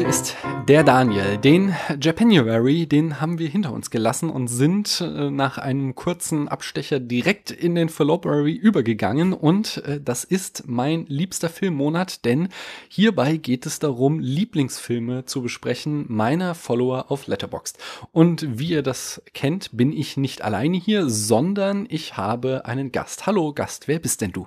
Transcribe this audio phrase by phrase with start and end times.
[0.00, 0.34] Hier ist
[0.66, 1.36] der Daniel.
[1.36, 6.98] Den Japanuary, den haben wir hinter uns gelassen und sind äh, nach einem kurzen Abstecher
[6.98, 9.34] direkt in den February übergegangen.
[9.34, 12.48] Und äh, das ist mein liebster Filmmonat, denn
[12.88, 17.76] hierbei geht es darum, Lieblingsfilme zu besprechen meiner Follower auf Letterboxd.
[18.10, 23.26] Und wie ihr das kennt, bin ich nicht alleine hier, sondern ich habe einen Gast.
[23.26, 24.46] Hallo Gast, wer bist denn du?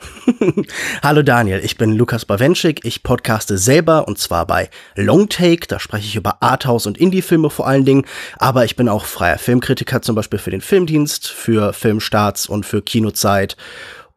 [1.02, 2.84] Hallo Daniel, ich bin Lukas Bawenschik.
[2.84, 5.66] Ich podcaste selber und zwar bei Longtake.
[5.68, 8.06] Da spreche ich über Arthouse und Indie-Filme vor allen Dingen.
[8.38, 12.82] Aber ich bin auch freier Filmkritiker, zum Beispiel für den Filmdienst, für Filmstarts und für
[12.82, 13.56] Kinozeit.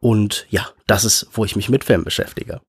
[0.00, 2.60] Und ja, das ist, wo ich mich mit Film beschäftige.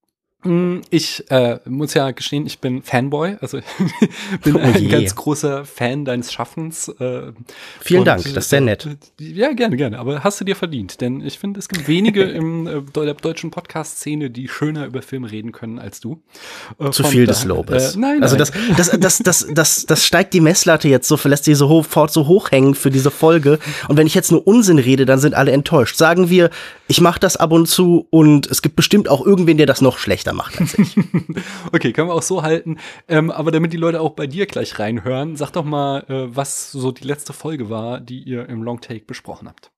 [0.44, 3.60] Mm, ich äh, muss ja gestehen, ich bin Fanboy, also
[4.44, 6.88] bin oh ein ganz großer Fan deines Schaffens.
[6.88, 7.34] Äh,
[7.82, 8.88] Vielen Dank, das ist sehr nett.
[9.20, 12.68] Ja, gerne, gerne, aber hast du dir verdient, denn ich finde, es gibt wenige im
[12.68, 16.22] äh, der deutschen Podcast-Szene, die schöner über Filme reden können als du.
[16.80, 17.96] Äh, Zu viel da, des Lobes.
[17.96, 18.52] Äh, nein, also nein.
[18.78, 21.86] das, das, das, das, das, das steigt die Messlatte jetzt so, verlässt sie so hoch,
[21.86, 23.60] fort so hoch hängen für diese Folge.
[23.90, 25.98] Und wenn ich jetzt nur Unsinn rede, dann sind alle enttäuscht.
[25.98, 26.50] Sagen wir,
[26.88, 29.98] ich mache das ab und zu und es gibt bestimmt auch irgendwen, der das noch
[29.98, 30.96] schlechter schlechter macht als ich.
[31.74, 32.78] okay, können wir auch so halten.
[33.08, 36.72] Ähm, aber damit die Leute auch bei dir gleich reinhören, sag doch mal, äh, was
[36.72, 39.72] so die letzte Folge war, die ihr im Longtake besprochen habt.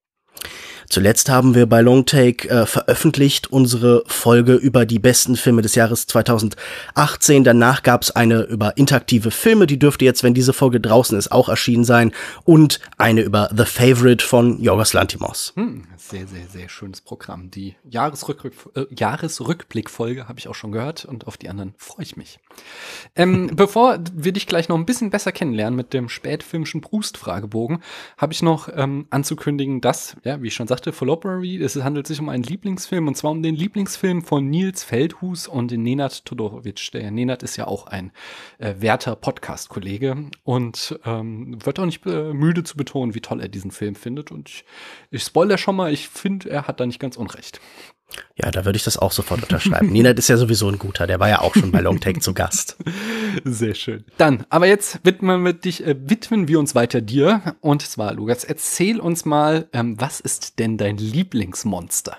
[0.91, 6.05] Zuletzt haben wir bei Longtake äh, veröffentlicht unsere Folge über die besten Filme des Jahres
[6.05, 7.45] 2018.
[7.45, 11.31] Danach gab es eine über interaktive Filme, die dürfte jetzt, wenn diese Folge draußen ist,
[11.31, 12.11] auch erschienen sein.
[12.43, 15.53] Und eine über The Favorite von Jorgos Lantimos.
[15.55, 17.49] Hm, sehr, sehr, sehr schönes Programm.
[17.51, 22.17] Die Jahresrück äh, Jahresrückblickfolge habe ich auch schon gehört und auf die anderen freue ich
[22.17, 22.39] mich.
[23.15, 27.81] Ähm, bevor wir dich gleich noch ein bisschen besser kennenlernen mit dem spätfilmischen Proust-Fragebogen,
[28.17, 32.19] habe ich noch ähm, anzukündigen, dass, ja, wie ich schon sagte, Followbury, es handelt sich
[32.19, 36.91] um einen Lieblingsfilm und zwar um den Lieblingsfilm von Nils Feldhus und Nenad Todorovic.
[36.93, 38.11] Der Nenad ist ja auch ein
[38.57, 43.49] äh, werter Podcast-Kollege und ähm, wird auch nicht äh, müde zu betonen, wie toll er
[43.49, 44.65] diesen Film findet und ich,
[45.11, 47.61] ich spoilere schon mal, ich finde, er hat da nicht ganz unrecht.
[48.35, 49.91] Ja, da würde ich das auch sofort unterschreiben.
[49.91, 52.77] Nina ist ja sowieso ein guter, der war ja auch schon bei Longtake zu Gast.
[53.43, 54.03] Sehr schön.
[54.17, 57.55] Dann, aber jetzt widmen wir, dich, äh, widmen wir uns weiter dir.
[57.61, 62.17] Und zwar, Lukas, erzähl uns mal, ähm, was ist denn dein Lieblingsmonster?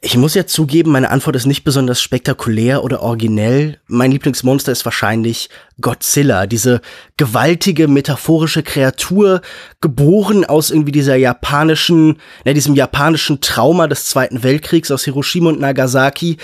[0.00, 3.80] Ich muss ja zugeben, meine Antwort ist nicht besonders spektakulär oder originell.
[3.88, 5.50] Mein Lieblingsmonster ist wahrscheinlich
[5.80, 6.82] Godzilla, diese
[7.16, 9.40] gewaltige metaphorische Kreatur,
[9.80, 15.58] geboren aus irgendwie dieser japanischen, ne, diesem japanischen Trauma des Zweiten Weltkriegs aus Hiroshima und
[15.58, 16.36] Nagasaki,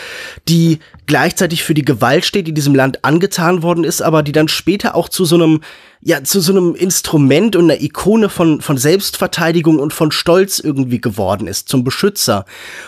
[0.48, 4.48] die gleichzeitig für die Gewalt steht, die diesem Land angetan worden ist, aber die dann
[4.48, 5.60] später auch zu so einem
[6.06, 11.00] ja zu so einem Instrument und einer Ikone von von Selbstverteidigung und von Stolz irgendwie
[11.00, 12.44] geworden ist zum Beschützer.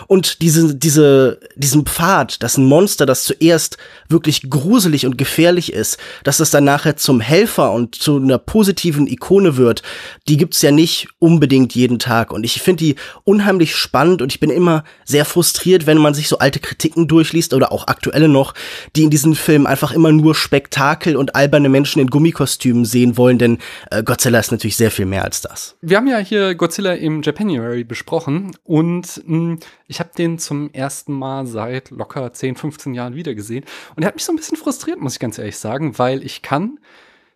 [0.06, 3.78] Und diese diese diesen Pfad, das ein Monster, das zuerst
[4.10, 9.06] wirklich gruselig und gefährlich ist, dass das dann nachher zum Helfer und zu einer positiven
[9.06, 9.82] Ikone wird,
[10.28, 12.32] die gibt's ja nicht unbedingt jeden Tag.
[12.32, 16.28] Und ich finde die unheimlich spannend und ich bin immer sehr frustriert, wenn man sich
[16.28, 18.54] so alte Kritiken durchliest oder auch aktuelle noch,
[18.94, 23.16] die in diesen Filmen einfach immer nur Spektakel und alberne Menschen in Gummikostümen sehen sehen
[23.16, 23.58] wollen, denn
[23.90, 25.76] äh, Godzilla ist natürlich sehr viel mehr als das.
[25.82, 30.72] Wir haben ja hier Godzilla im Japanuary besprochen und mh, hm, ich habe den zum
[30.72, 33.64] ersten Mal seit locker 10, 15 Jahren wiedergesehen
[33.94, 36.42] und er hat mich so ein bisschen frustriert, muss ich ganz ehrlich sagen, weil ich
[36.42, 36.78] kann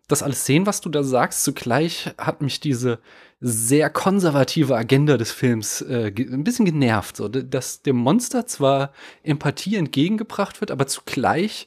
[0.09, 1.45] das alles sehen, was du da sagst.
[1.45, 2.99] Zugleich hat mich diese
[3.41, 8.93] sehr konservative Agenda des Films äh, ein bisschen genervt, so dass dem Monster zwar
[9.23, 11.67] Empathie entgegengebracht wird, aber zugleich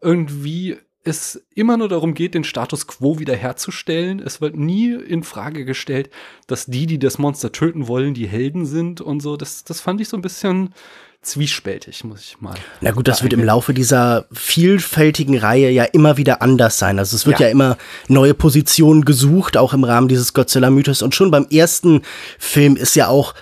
[0.00, 4.20] irgendwie es immer nur darum geht, den Status quo wiederherzustellen.
[4.20, 6.10] Es wird nie in Frage gestellt,
[6.46, 9.36] dass die, die das Monster töten wollen, die Helden sind und so.
[9.36, 10.74] Das, das fand ich so ein bisschen
[11.22, 12.54] zwiespältig, muss ich mal.
[12.80, 16.98] Na gut, das wird im Laufe dieser vielfältigen Reihe ja immer wieder anders sein.
[16.98, 17.78] Also es wird ja, ja immer
[18.08, 21.00] neue Positionen gesucht, auch im Rahmen dieses Godzilla-Mythos.
[21.00, 22.02] Und schon beim ersten
[22.38, 23.34] Film ist ja auch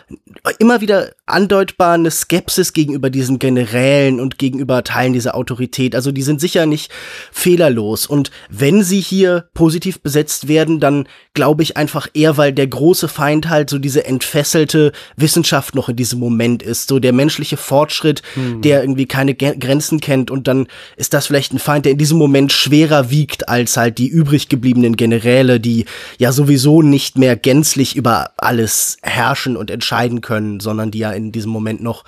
[0.59, 5.95] immer wieder andeutbar eine Skepsis gegenüber diesen Generälen und gegenüber Teilen dieser Autorität.
[5.95, 6.91] Also die sind sicher nicht
[7.33, 8.07] fehlerlos.
[8.07, 13.09] Und wenn sie hier positiv besetzt werden, dann glaube ich einfach eher, weil der große
[13.09, 16.89] Feind halt so diese entfesselte Wissenschaft noch in diesem Moment ist.
[16.89, 18.63] So der menschliche Fortschritt, mhm.
[18.63, 20.31] der irgendwie keine Grenzen kennt.
[20.31, 20.67] Und dann
[20.97, 24.49] ist das vielleicht ein Feind, der in diesem Moment schwerer wiegt als halt die übrig
[24.49, 25.85] gebliebenen Generäle, die
[26.19, 31.33] ja sowieso nicht mehr gänzlich über alles herrschen und entscheiden können, sondern die ja in
[31.33, 32.05] diesem Moment noch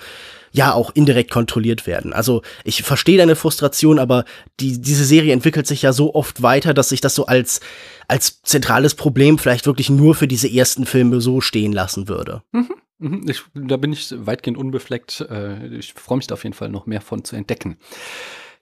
[0.53, 2.13] ja auch indirekt kontrolliert werden.
[2.13, 4.23] Also ich verstehe deine Frustration, aber
[4.59, 7.59] die, diese Serie entwickelt sich ja so oft weiter, dass sich das so als,
[8.07, 12.43] als zentrales Problem vielleicht wirklich nur für diese ersten Filme so stehen lassen würde.
[12.51, 12.69] Mhm.
[12.99, 13.25] mhm.
[13.27, 15.25] Ich, da bin ich weitgehend unbefleckt.
[15.29, 17.77] Äh, ich freue mich da auf jeden Fall noch mehr von zu entdecken.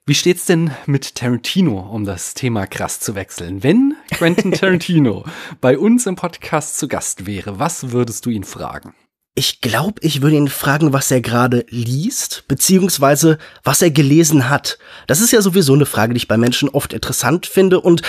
[0.04, 3.62] Wie steht's denn mit Tarantino, um das Thema krass zu wechseln?
[3.62, 5.24] Wenn Quentin Tarantino
[5.60, 8.94] bei uns im Podcast zu Gast wäre, was würdest du ihn fragen?
[9.34, 14.76] Ich glaube, ich würde ihn fragen, was er gerade liest, beziehungsweise was er gelesen hat.
[15.06, 17.80] Das ist ja sowieso eine Frage, die ich bei Menschen oft interessant finde.
[17.80, 18.02] Und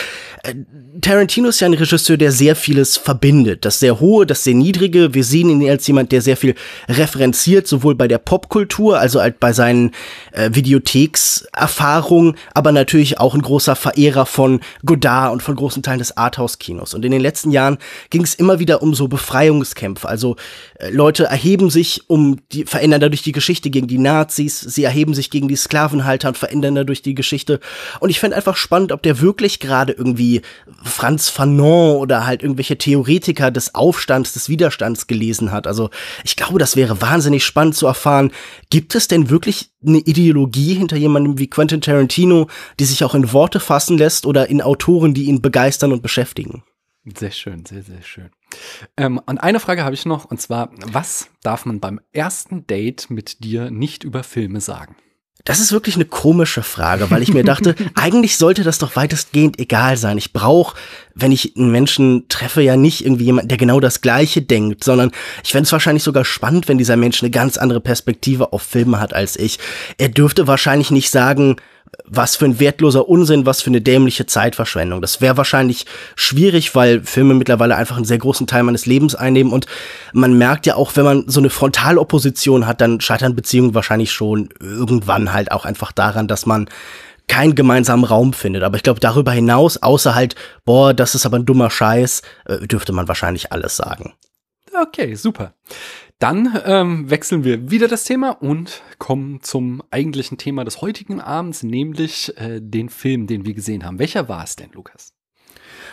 [0.44, 0.54] äh,
[1.00, 3.64] Tarantino ist ja ein Regisseur, der sehr vieles verbindet.
[3.64, 5.14] Das sehr hohe, das sehr niedrige.
[5.14, 6.56] Wir sehen ihn als jemand, der sehr viel
[6.90, 9.92] referenziert, sowohl bei der Popkultur, also halt bei seinen
[10.34, 16.18] äh, Videothekserfahrungen, aber natürlich auch ein großer Verehrer von Godard und von großen Teilen des
[16.18, 16.94] Arthouse-Kinos.
[16.94, 17.78] Und in den letzten Jahren
[18.10, 20.36] ging es immer wieder um so Befreiungskämpfe, also
[20.80, 24.84] äh, Leute, Leute erheben sich um die, verändern dadurch die Geschichte gegen die Nazis, sie
[24.84, 27.60] erheben sich gegen die Sklavenhalter und verändern dadurch die Geschichte.
[28.00, 30.42] Und ich fände einfach spannend, ob der wirklich gerade irgendwie
[30.82, 35.68] Franz Fanon oder halt irgendwelche Theoretiker des Aufstands, des Widerstands gelesen hat.
[35.68, 35.92] Also
[36.24, 38.32] ich glaube, das wäre wahnsinnig spannend zu erfahren.
[38.72, 42.48] Gibt es denn wirklich eine Ideologie hinter jemandem wie Quentin Tarantino,
[42.80, 46.64] die sich auch in Worte fassen lässt oder in Autoren, die ihn begeistern und beschäftigen?
[47.06, 48.30] Sehr schön, sehr, sehr schön.
[48.98, 53.10] Ähm, und eine Frage habe ich noch, und zwar, was darf man beim ersten Date
[53.10, 54.96] mit dir nicht über Filme sagen?
[55.46, 59.60] Das ist wirklich eine komische Frage, weil ich mir dachte, eigentlich sollte das doch weitestgehend
[59.60, 60.18] egal sein.
[60.18, 60.78] Ich brauche,
[61.16, 65.12] wenn ich einen Menschen treffe, ja nicht irgendwie jemanden, der genau das Gleiche denkt, sondern
[65.44, 69.02] ich fände es wahrscheinlich sogar spannend, wenn dieser Mensch eine ganz andere Perspektive auf Filme
[69.02, 69.60] hat als ich.
[69.98, 71.58] Er dürfte wahrscheinlich nicht sagen,
[72.06, 75.02] was für ein wertloser Unsinn, was für eine dämliche Zeitverschwendung.
[75.02, 75.86] Das wäre wahrscheinlich
[76.16, 79.66] schwierig, weil Filme mittlerweile einfach einen sehr großen Teil meines Lebens einnehmen und
[80.14, 84.50] man merkt ja auch, wenn man so eine Frontalopposition hat, dann scheitern Beziehungen wahrscheinlich schon
[84.60, 86.70] irgendwann halt auch einfach daran, dass man
[87.28, 88.64] keinen gemeinsamen Raum findet.
[88.64, 90.36] Aber ich glaube, darüber hinaus, außer halt,
[90.66, 94.14] boah, das ist aber ein dummer Scheiß, äh, dürfte man wahrscheinlich alles sagen.
[94.82, 95.54] Okay, super.
[96.24, 101.64] Dann ähm, wechseln wir wieder das Thema und kommen zum eigentlichen Thema des heutigen Abends,
[101.64, 104.00] nämlich äh, den Film, den wir gesehen haben.
[104.00, 105.12] Welcher war es denn, Lukas?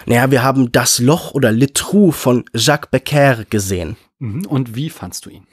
[0.06, 3.96] Naja, wir haben Das Loch oder Le Trou von Jacques Becker gesehen.
[4.20, 4.46] Mhm.
[4.46, 5.48] Und wie fandst du ihn?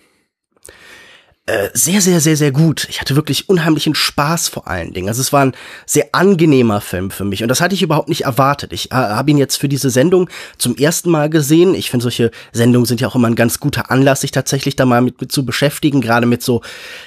[1.48, 2.86] Äh, sehr, sehr, sehr, sehr gut.
[2.90, 5.08] Ich hatte wirklich unheimlichen Spaß vor allen Dingen.
[5.08, 5.54] Also es war ein
[5.86, 8.74] sehr angenehmer Film für mich und das hatte ich überhaupt nicht erwartet.
[8.74, 11.74] Ich äh, habe ihn jetzt für diese Sendung zum ersten Mal gesehen.
[11.74, 14.86] Ich finde, solche Sendungen sind ja auch immer ein ganz guter Anlass, sich tatsächlich da
[14.86, 16.64] mal mit, mit zu beschäftigen, gerade mit so,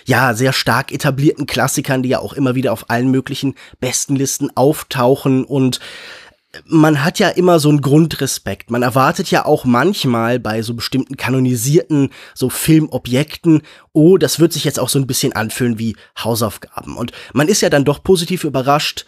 [0.06, 5.44] ja, sehr stark etablierten Klassikern, die ja auch immer wieder auf allen möglichen Bestenlisten auftauchen
[5.44, 5.80] und
[6.66, 8.70] man hat ja immer so einen Grundrespekt.
[8.70, 13.62] Man erwartet ja auch manchmal bei so bestimmten kanonisierten so Filmobjekten,
[13.92, 16.96] oh, das wird sich jetzt auch so ein bisschen anfühlen wie Hausaufgaben.
[16.96, 19.06] Und man ist ja dann doch positiv überrascht,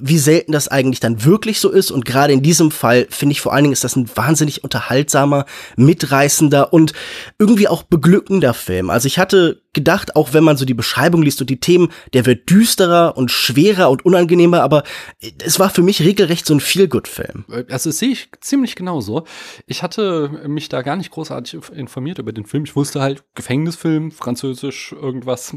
[0.00, 1.90] wie selten das eigentlich dann wirklich so ist.
[1.90, 5.46] Und gerade in diesem Fall finde ich vor allen Dingen ist das ein wahnsinnig unterhaltsamer,
[5.76, 6.92] mitreißender und
[7.38, 8.90] irgendwie auch beglückender Film.
[8.90, 12.26] Also ich hatte gedacht, auch wenn man so die Beschreibung liest und die Themen, der
[12.26, 14.84] wird düsterer und schwerer und unangenehmer, aber
[15.44, 17.44] es war für mich regelrecht so ein Feel-Good-Film.
[17.68, 19.24] Also das sehe ich ziemlich genauso.
[19.66, 22.64] Ich hatte mich da gar nicht großartig informiert über den Film.
[22.64, 25.56] Ich wusste halt Gefängnisfilm, Französisch, irgendwas.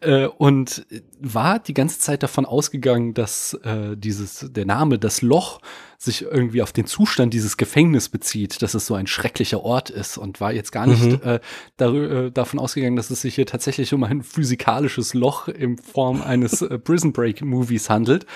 [0.00, 0.86] Äh, und
[1.20, 5.60] war die ganze Zeit davon ausgegangen, dass äh, dieses, der Name, das Loch,
[6.04, 10.18] sich irgendwie auf den Zustand dieses Gefängnis bezieht, dass es so ein schrecklicher Ort ist
[10.18, 11.20] und war jetzt gar nicht mhm.
[11.24, 11.40] äh,
[11.84, 16.62] äh, davon ausgegangen, dass es sich hier tatsächlich um ein physikalisches Loch in Form eines
[16.62, 18.26] äh, Prison Break Movies handelt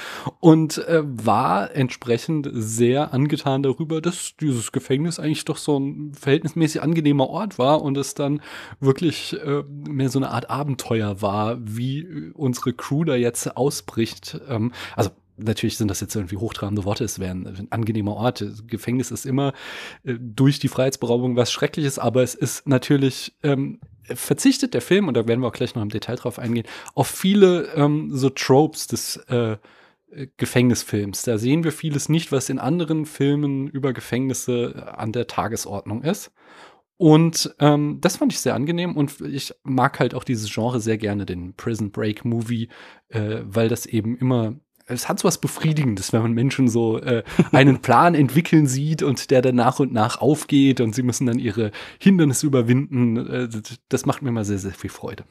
[0.41, 6.83] und äh, war entsprechend sehr angetan darüber, dass dieses Gefängnis eigentlich doch so ein verhältnismäßig
[6.83, 8.41] angenehmer Ort war und es dann
[8.81, 14.41] wirklich äh, mehr so eine Art Abenteuer war, wie unsere Crew da jetzt ausbricht.
[14.49, 18.45] Ähm, also natürlich sind das jetzt irgendwie hochtrabende Worte, es wäre ein, angenehmer Ort.
[18.67, 19.53] Gefängnis ist immer
[20.05, 25.15] äh, durch die Freiheitsberaubung was Schreckliches, aber es ist natürlich ähm, verzichtet der Film, und
[25.15, 28.87] da werden wir auch gleich noch im Detail drauf eingehen, auf viele ähm, so Tropes
[28.87, 29.57] des äh,
[30.37, 31.23] Gefängnisfilms.
[31.23, 36.33] Da sehen wir vieles nicht, was in anderen Filmen über Gefängnisse an der Tagesordnung ist.
[36.97, 40.99] Und ähm, das fand ich sehr angenehm und ich mag halt auch dieses Genre sehr
[40.99, 42.69] gerne, den Prison Break Movie,
[43.09, 47.23] äh, weil das eben immer es hat so was Befriedigendes, wenn man Menschen so äh,
[47.53, 51.39] einen Plan entwickeln sieht und der dann nach und nach aufgeht und sie müssen dann
[51.39, 53.17] ihre Hindernisse überwinden.
[53.17, 53.49] Äh,
[53.89, 55.25] das macht mir immer sehr, sehr viel Freude.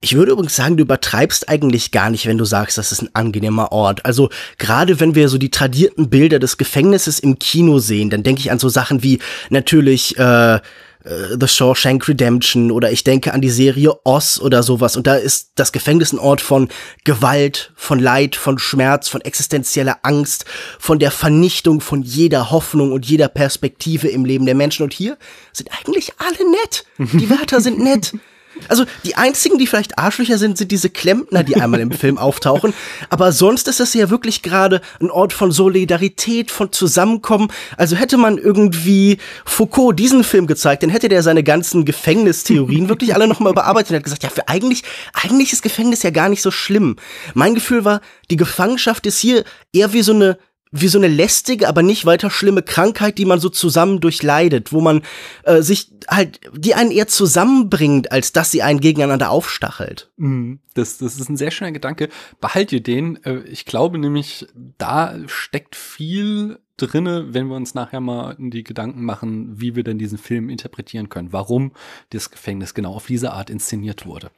[0.00, 3.10] Ich würde übrigens sagen, du übertreibst eigentlich gar nicht, wenn du sagst, das ist ein
[3.14, 4.04] angenehmer Ort.
[4.06, 8.40] Also gerade wenn wir so die tradierten Bilder des Gefängnisses im Kino sehen, dann denke
[8.40, 9.18] ich an so Sachen wie
[9.50, 10.60] natürlich äh,
[11.04, 15.14] äh, The Shawshank Redemption oder ich denke an die Serie Oz oder sowas und da
[15.14, 16.68] ist das Gefängnis ein Ort von
[17.04, 20.44] Gewalt, von Leid, von Schmerz, von existenzieller Angst,
[20.78, 25.16] von der Vernichtung von jeder Hoffnung und jeder Perspektive im Leben der Menschen und hier
[25.52, 26.84] sind eigentlich alle nett.
[26.98, 28.14] Die Wärter sind nett.
[28.68, 32.74] Also die einzigen, die vielleicht Arschlöcher sind, sind diese Klempner, die einmal im Film auftauchen.
[33.08, 37.48] Aber sonst ist das ja wirklich gerade ein Ort von Solidarität, von Zusammenkommen.
[37.76, 43.14] Also hätte man irgendwie Foucault diesen Film gezeigt, dann hätte der seine ganzen Gefängnistheorien wirklich
[43.14, 46.42] alle nochmal überarbeitet und hat gesagt, ja, für eigentlich, eigentlich ist Gefängnis ja gar nicht
[46.42, 46.96] so schlimm.
[47.34, 48.00] Mein Gefühl war,
[48.30, 50.38] die Gefangenschaft ist hier eher wie so eine
[50.72, 54.80] wie so eine lästige, aber nicht weiter schlimme Krankheit, die man so zusammen durchleidet, wo
[54.80, 55.02] man
[55.42, 60.10] äh, sich halt, die einen eher zusammenbringt, als dass sie einen gegeneinander aufstachelt.
[60.16, 60.60] Mhm.
[60.74, 62.08] Das, das ist ein sehr schöner Gedanke.
[62.40, 63.22] Behalt ihr den.
[63.24, 64.46] Äh, ich glaube nämlich,
[64.78, 69.98] da steckt viel drinne, wenn wir uns nachher mal die Gedanken machen, wie wir denn
[69.98, 71.72] diesen Film interpretieren können, warum
[72.10, 74.30] das Gefängnis genau auf diese Art inszeniert wurde.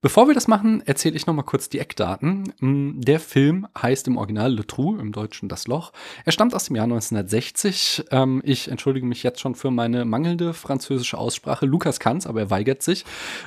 [0.00, 2.52] Bevor wir das machen, erzähle ich noch mal kurz die Eckdaten.
[2.60, 5.92] Mm, der Film heißt im Original Le Trou, im Deutschen Das Loch.
[6.24, 8.04] Er stammt aus dem Jahr 1960.
[8.10, 11.66] Ähm, ich entschuldige mich jetzt schon für meine mangelnde französische Aussprache.
[11.66, 13.04] Lukas kann's, aber er weigert sich.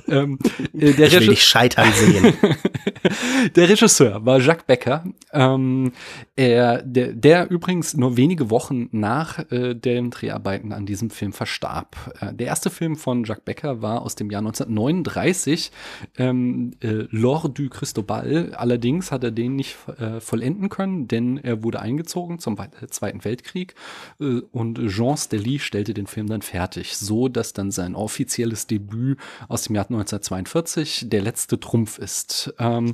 [0.07, 0.39] Ähm,
[0.73, 2.33] der ich will dich scheitern sehen.
[3.55, 5.03] der Regisseur war Jacques Becker.
[5.31, 5.91] Ähm,
[6.35, 11.33] er, der, der übrigens nur wenig wenige Wochen nach äh, den Dreharbeiten an diesem Film
[11.33, 11.97] verstarb.
[12.21, 15.69] Äh, der erste Film von Jacques Becker war aus dem Jahr 1939,
[16.17, 18.53] ähm, äh, L'Or du Cristobal.
[18.55, 23.25] Allerdings hat er den nicht äh, vollenden können, denn er wurde eingezogen zum äh, Zweiten
[23.25, 23.75] Weltkrieg
[24.21, 29.19] äh, und Jean Stelly stellte den Film dann fertig, so dass dann sein offizielles Debüt
[29.49, 32.53] aus dem Jahr 1942 der letzte Trumpf ist.
[32.59, 32.90] Ähm,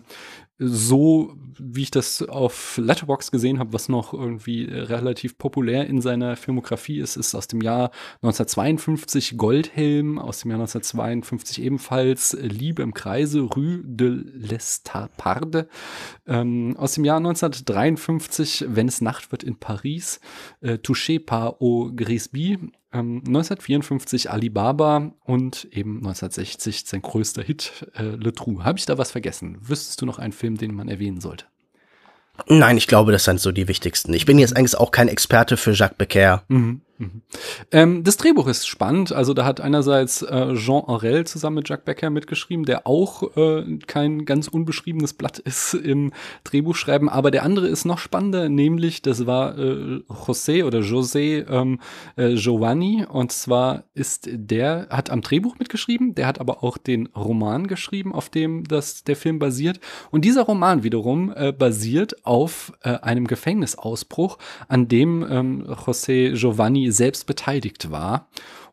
[0.60, 6.36] so, wie ich das auf Letterbox gesehen habe, was noch irgendwie relativ populär in seiner
[6.36, 7.92] Filmografie ist, ist aus dem Jahr
[8.24, 15.68] 1952 Goldhelm, aus dem Jahr 1952 ebenfalls Liebe im Kreise, Rue de l'Estaparde,
[16.26, 20.20] ähm, aus dem Jahr 1953 Wenn es Nacht wird in Paris,
[20.62, 22.58] äh, Touché par au Grisby,
[22.98, 28.64] ähm, 1954 Alibaba und eben 1960 sein größter Hit äh, Le Trou.
[28.64, 29.58] Habe ich da was vergessen?
[29.62, 31.46] Wüsstest du noch einen Film, den man erwähnen sollte?
[32.48, 34.14] Nein, ich glaube, das sind so die wichtigsten.
[34.14, 36.44] Ich bin jetzt eigentlich auch kein Experte für Jacques Becker.
[36.50, 36.82] Mhm.
[37.00, 37.22] Mhm.
[37.72, 39.12] Ähm, das Drehbuch ist spannend.
[39.12, 43.78] Also da hat einerseits äh, Jean Aurel zusammen mit Jack Becker mitgeschrieben, der auch äh,
[43.86, 46.12] kein ganz unbeschriebenes Blatt ist im
[46.44, 47.10] Drehbuchschreiben.
[47.10, 51.80] Aber der andere ist noch spannender, nämlich das war äh, José oder José ähm,
[52.16, 53.06] äh, Giovanni.
[53.08, 58.14] Und zwar ist der, hat am Drehbuch mitgeschrieben, der hat aber auch den Roman geschrieben,
[58.14, 59.80] auf dem das, der Film basiert.
[60.10, 66.87] Und dieser Roman wiederum äh, basiert auf äh, einem Gefängnisausbruch, an dem ähm, José Giovanni
[66.92, 68.28] selbst beteiligt war.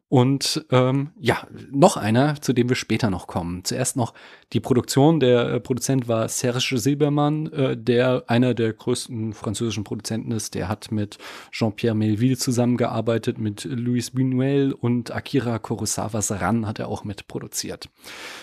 [0.09, 3.65] Und ähm, ja, noch einer, zu dem wir später noch kommen.
[3.65, 4.13] Zuerst noch
[4.53, 5.19] die Produktion.
[5.19, 10.55] Der äh, Produzent war Serge Silbermann, äh, der einer der größten französischen Produzenten ist.
[10.55, 11.19] Der hat mit
[11.51, 17.89] Jean-Pierre Melville zusammengearbeitet, mit Louis Buñuel und Akira Kurosawas Ran hat er auch mitproduziert.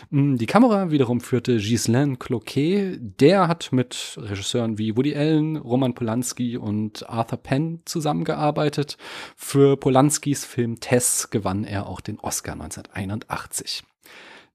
[0.09, 2.97] Mm, die Kamera wiederum führte Ghislain Cloquet.
[2.99, 8.97] Der hat mit Regisseuren wie Woody Allen, Roman Polanski und Arthur Penn zusammengearbeitet.
[9.37, 13.83] Für Polanskis Film Tess gewann er auch den Oscar 1981.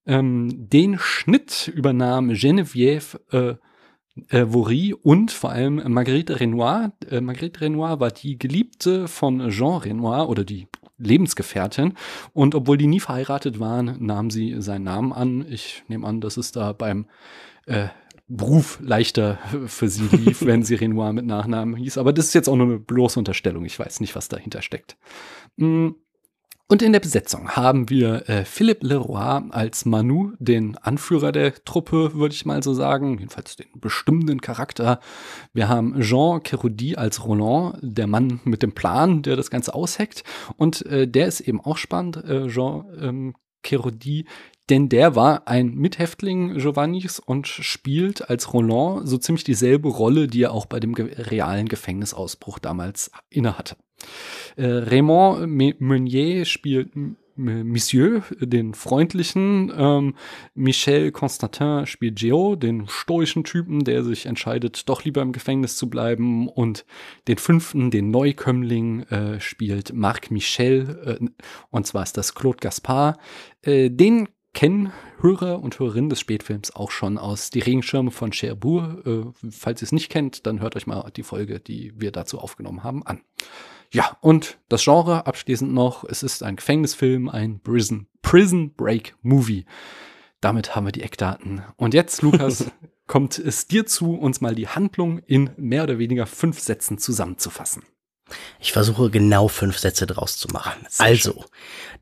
[0.06, 3.56] Ähm, den Schnitt übernahm Geneviève äh,
[4.28, 6.92] äh, Vaury und vor allem Marguerite Renoir.
[7.08, 11.94] Äh, Marguerite Renoir war die Geliebte von Jean Renoir oder die Lebensgefährtin.
[12.32, 15.46] Und obwohl die nie verheiratet waren, nahm sie seinen Namen an.
[15.50, 17.06] Ich nehme an, dass es da beim
[17.66, 17.88] äh,
[18.28, 21.98] Beruf leichter für sie lief, wenn sie Renoir mit Nachnamen hieß.
[21.98, 23.64] Aber das ist jetzt auch nur eine bloße Unterstellung.
[23.64, 24.96] Ich weiß nicht, was dahinter steckt.
[25.56, 25.90] Mm.
[26.68, 32.14] Und in der Besetzung haben wir äh, Philippe Leroy als Manu, den Anführer der Truppe,
[32.14, 34.98] würde ich mal so sagen, jedenfalls den bestimmenden Charakter.
[35.52, 40.24] Wir haben Jean Kerudi als Roland, der Mann mit dem Plan, der das Ganze ausheckt.
[40.56, 44.26] Und äh, der ist eben auch spannend, äh, Jean ähm, Kerudi,
[44.68, 50.42] denn der war ein Mithäftling Giovannis und spielt als Roland so ziemlich dieselbe Rolle, die
[50.42, 53.76] er auch bei dem realen Gefängnisausbruch damals innehatte.
[54.56, 56.90] Äh, Raymond Meunier spielt
[57.36, 59.70] Monsieur, den freundlichen.
[59.76, 60.14] Ähm,
[60.54, 65.90] Michel Constantin spielt Geo, den stoischen Typen, der sich entscheidet, doch lieber im Gefängnis zu
[65.90, 66.48] bleiben.
[66.48, 66.86] Und
[67.28, 71.18] den fünften, den Neukömmling, äh, spielt Marc Michel.
[71.20, 71.26] Äh,
[71.70, 73.18] und zwar ist das Claude Gaspard.
[73.62, 79.06] Äh, den kennen Hörer und Hörerinnen des Spätfilms auch schon aus Die Regenschirme von Cherbourg.
[79.06, 82.38] Äh, falls ihr es nicht kennt, dann hört euch mal die Folge, die wir dazu
[82.38, 83.20] aufgenommen haben, an.
[83.92, 89.64] Ja, und das Genre abschließend noch, es ist ein Gefängnisfilm, ein Prison, Prison Break Movie.
[90.40, 91.62] Damit haben wir die Eckdaten.
[91.76, 92.66] Und jetzt, Lukas,
[93.06, 97.84] kommt es dir zu, uns mal die Handlung in mehr oder weniger fünf Sätzen zusammenzufassen.
[98.58, 100.84] Ich versuche genau fünf Sätze draus zu machen.
[100.98, 101.44] Also,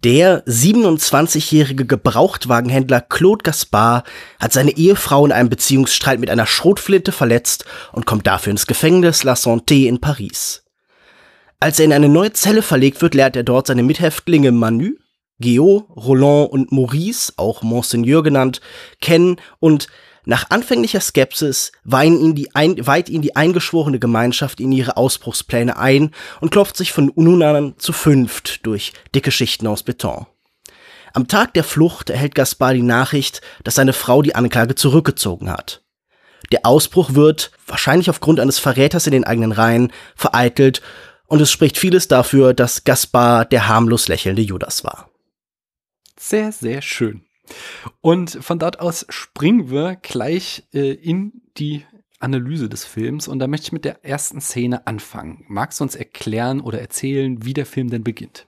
[0.03, 4.07] der 27-jährige Gebrauchtwagenhändler Claude Gaspard
[4.41, 9.23] hat seine Ehefrau in einem Beziehungsstreit mit einer Schrotflinte verletzt und kommt dafür ins Gefängnis
[9.23, 10.63] La Santé in Paris.
[11.61, 14.93] Als er in eine neue Zelle verlegt wird, lernt er dort seine Mithäftlinge Manu,
[15.41, 18.61] Geo, Roland und Maurice, auch Monseigneur genannt,
[19.01, 19.89] kennen und
[20.27, 25.77] nach anfänglicher Skepsis weihen ihn die ein, weiht ihn die eingeschworene Gemeinschaft in ihre Ausbruchspläne
[25.77, 30.27] ein und klopft sich von nun zu fünft durch dicke Schichten aus Beton.
[31.13, 35.83] Am Tag der Flucht erhält Gaspar die Nachricht, dass seine Frau die Anklage zurückgezogen hat.
[36.53, 40.83] Der Ausbruch wird, wahrscheinlich aufgrund eines Verräters in den eigenen Reihen, vereitelt
[41.26, 45.11] und es spricht vieles dafür, dass Gaspar der harmlos lächelnde Judas war.
[46.19, 47.25] Sehr, sehr schön.
[48.00, 51.85] Und von dort aus springen wir gleich äh, in die
[52.19, 55.45] Analyse des Films und da möchte ich mit der ersten Szene anfangen.
[55.49, 58.47] Magst du uns erklären oder erzählen, wie der Film denn beginnt?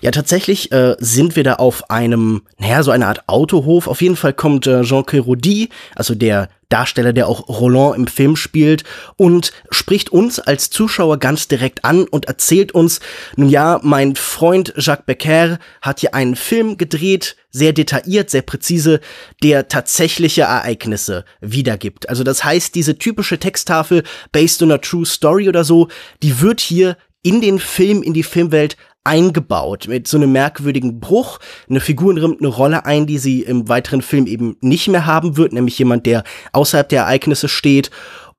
[0.00, 3.86] Ja, tatsächlich äh, sind wir da auf einem, naja, so eine Art Autohof.
[3.86, 8.36] Auf jeden Fall kommt äh, Jean Rodi, also der Darsteller, der auch Roland im Film
[8.36, 8.84] spielt,
[9.16, 13.00] und spricht uns als Zuschauer ganz direkt an und erzählt uns,
[13.36, 19.00] nun ja, mein Freund Jacques Becker hat hier einen Film gedreht, sehr detailliert, sehr präzise,
[19.42, 22.08] der tatsächliche Ereignisse wiedergibt.
[22.08, 24.02] Also das heißt, diese typische Texttafel
[24.32, 25.88] based on a true story oder so,
[26.22, 31.38] die wird hier in den Film, in die Filmwelt eingebaut mit so einem merkwürdigen Bruch.
[31.68, 35.36] Eine Figur nimmt eine Rolle ein, die sie im weiteren Film eben nicht mehr haben
[35.36, 37.90] wird, nämlich jemand, der außerhalb der Ereignisse steht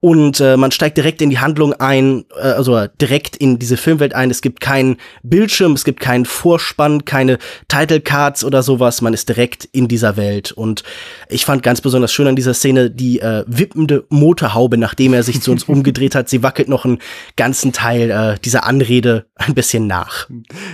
[0.06, 4.14] und äh, man steigt direkt in die Handlung ein, äh, also direkt in diese Filmwelt
[4.14, 4.30] ein.
[4.30, 9.02] Es gibt keinen Bildschirm, es gibt keinen Vorspann, keine Title Cards oder sowas.
[9.02, 10.52] Man ist direkt in dieser Welt.
[10.52, 10.84] Und
[11.28, 15.42] ich fand ganz besonders schön an dieser Szene die äh, wippende Motorhaube, nachdem er sich
[15.42, 16.30] zu uns umgedreht hat.
[16.30, 17.00] Sie wackelt noch einen
[17.36, 20.30] ganzen Teil äh, dieser Anrede ein bisschen nach.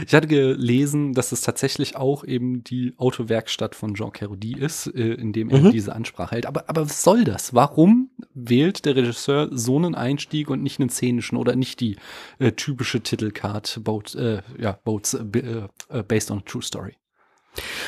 [0.06, 5.14] Ich hatte gelesen, dass es tatsächlich auch eben die Autowerkstatt von Jean Carodi ist, äh,
[5.14, 5.72] in dem er mhm.
[5.72, 6.48] diese Ansprache hält.
[6.48, 7.54] Aber, aber was soll das?
[7.54, 11.98] Warum wählt der Regisseur Regisseur so einen Einstieg und nicht einen szenischen oder nicht die
[12.40, 16.96] äh, typische Titelcard Boat, äh, ja, Boats äh, äh, based on a true story.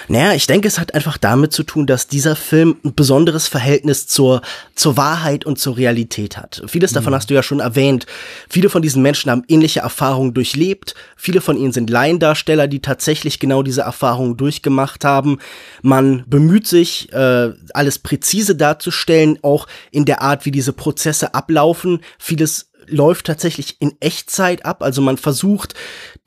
[0.10, 4.08] Naja, ich denke, es hat einfach damit zu tun, dass dieser Film ein besonderes Verhältnis
[4.08, 4.41] zur,
[4.76, 6.62] zur Wahrheit und zur Realität hat.
[6.67, 6.95] Vieles mhm.
[6.95, 8.06] davon hast du ja schon erwähnt.
[8.49, 10.95] Viele von diesen Menschen haben ähnliche Erfahrungen durchlebt.
[11.15, 15.39] Viele von ihnen sind Laiendarsteller, die tatsächlich genau diese Erfahrungen durchgemacht haben.
[15.82, 22.02] Man bemüht sich, äh, alles präzise darzustellen, auch in der Art, wie diese Prozesse ablaufen.
[22.19, 24.84] Vieles läuft tatsächlich in Echtzeit ab.
[24.84, 25.73] Also man versucht,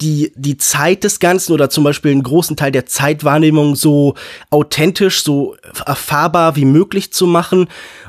[0.00, 4.14] die, die Zeit des Ganzen oder zum Beispiel einen großen Teil der Zeitwahrnehmung so
[4.50, 5.56] authentisch, so
[5.86, 7.68] erfahrbar wie möglich zu machen.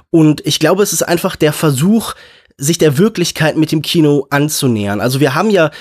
[0.10, 2.14] Und ich glaube, es ist einfach der Versuch,
[2.58, 5.00] sich der Wirklichkeit mit dem Kino anzunähern.
[5.00, 5.72] Also wir haben ja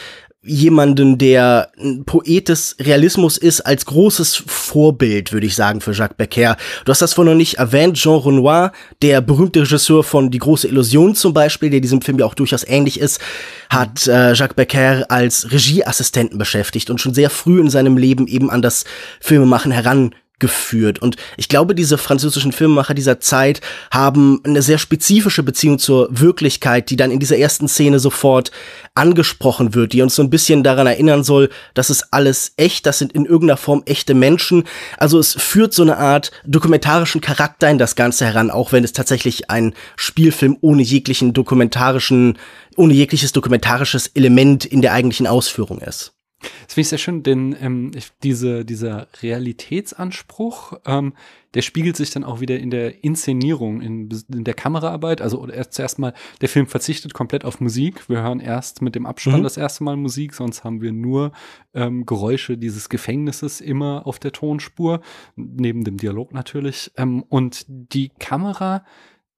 [0.46, 6.16] jemanden, der ein Poet des Realismus ist, als großes Vorbild, würde ich sagen, für Jacques
[6.16, 6.56] Becker.
[6.84, 10.68] Du hast das vorhin noch nicht erwähnt, Jean Renoir, der berühmte Regisseur von Die große
[10.68, 13.20] Illusion zum Beispiel, der diesem Film ja auch durchaus ähnlich ist,
[13.68, 18.50] hat äh, Jacques Becker als Regieassistenten beschäftigt und schon sehr früh in seinem Leben eben
[18.50, 18.84] an das
[19.20, 21.00] Filmemachen heran geführt.
[21.00, 26.90] Und ich glaube, diese französischen Filmemacher dieser Zeit haben eine sehr spezifische Beziehung zur Wirklichkeit,
[26.90, 28.50] die dann in dieser ersten Szene sofort
[28.94, 32.98] angesprochen wird, die uns so ein bisschen daran erinnern soll, dass es alles echt, das
[32.98, 34.64] sind in irgendeiner Form echte Menschen.
[34.98, 38.92] Also es führt so eine Art dokumentarischen Charakter in das Ganze heran, auch wenn es
[38.92, 42.38] tatsächlich ein Spielfilm ohne jeglichen dokumentarischen,
[42.76, 46.15] ohne jegliches dokumentarisches Element in der eigentlichen Ausführung ist.
[46.40, 51.14] Das finde ich sehr schön, denn ähm, diese, dieser Realitätsanspruch, ähm,
[51.54, 55.22] der spiegelt sich dann auch wieder in der Inszenierung, in, in der Kameraarbeit.
[55.22, 58.08] Also erst zuerst mal, der Film verzichtet komplett auf Musik.
[58.10, 59.44] Wir hören erst mit dem Abspann mhm.
[59.44, 61.32] das erste Mal Musik, sonst haben wir nur
[61.72, 65.00] ähm, Geräusche dieses Gefängnisses immer auf der Tonspur,
[65.36, 66.92] neben dem Dialog natürlich.
[66.98, 68.84] Ähm, und die Kamera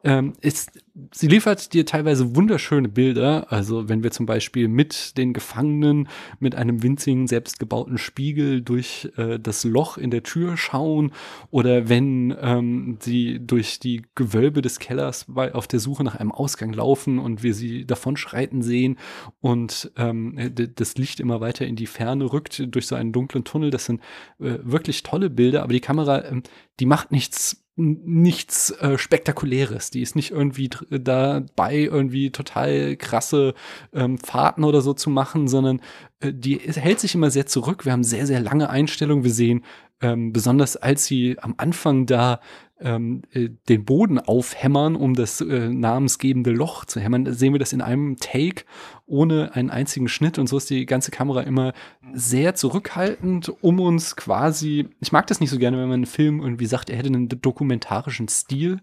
[0.05, 0.81] ähm, ist,
[1.13, 3.51] sie liefert dir teilweise wunderschöne Bilder.
[3.51, 6.09] Also wenn wir zum Beispiel mit den Gefangenen
[6.39, 11.13] mit einem winzigen selbstgebauten Spiegel durch äh, das Loch in der Tür schauen
[11.51, 16.31] oder wenn ähm, sie durch die Gewölbe des Kellers bei, auf der Suche nach einem
[16.31, 18.99] Ausgang laufen und wir sie davonschreiten sehen
[19.41, 23.71] und ähm, das Licht immer weiter in die Ferne rückt durch so einen dunklen Tunnel.
[23.71, 24.01] Das sind
[24.39, 26.45] äh, wirklich tolle Bilder, aber die Kamera, ähm,
[26.79, 29.91] die macht nichts nichts äh, Spektakuläres.
[29.91, 33.55] Die ist nicht irgendwie dabei, irgendwie total krasse
[33.93, 35.81] ähm, Fahrten oder so zu machen, sondern
[36.21, 37.85] äh, die hält sich immer sehr zurück.
[37.85, 39.25] Wir haben sehr, sehr lange Einstellungen.
[39.25, 39.65] Wir sehen
[40.01, 42.41] ähm, besonders als sie am Anfang da
[42.81, 47.73] ähm, äh, den Boden aufhämmern, um das äh, namensgebende Loch zu hämmern, sehen wir das
[47.73, 48.65] in einem Take
[49.09, 51.73] ohne einen einzigen Schnitt und so ist die ganze Kamera immer
[52.13, 56.41] sehr zurückhaltend, um uns quasi, ich mag das nicht so gerne, wenn man einen Film
[56.41, 58.81] irgendwie sagt, er hätte einen dokumentarischen Stil,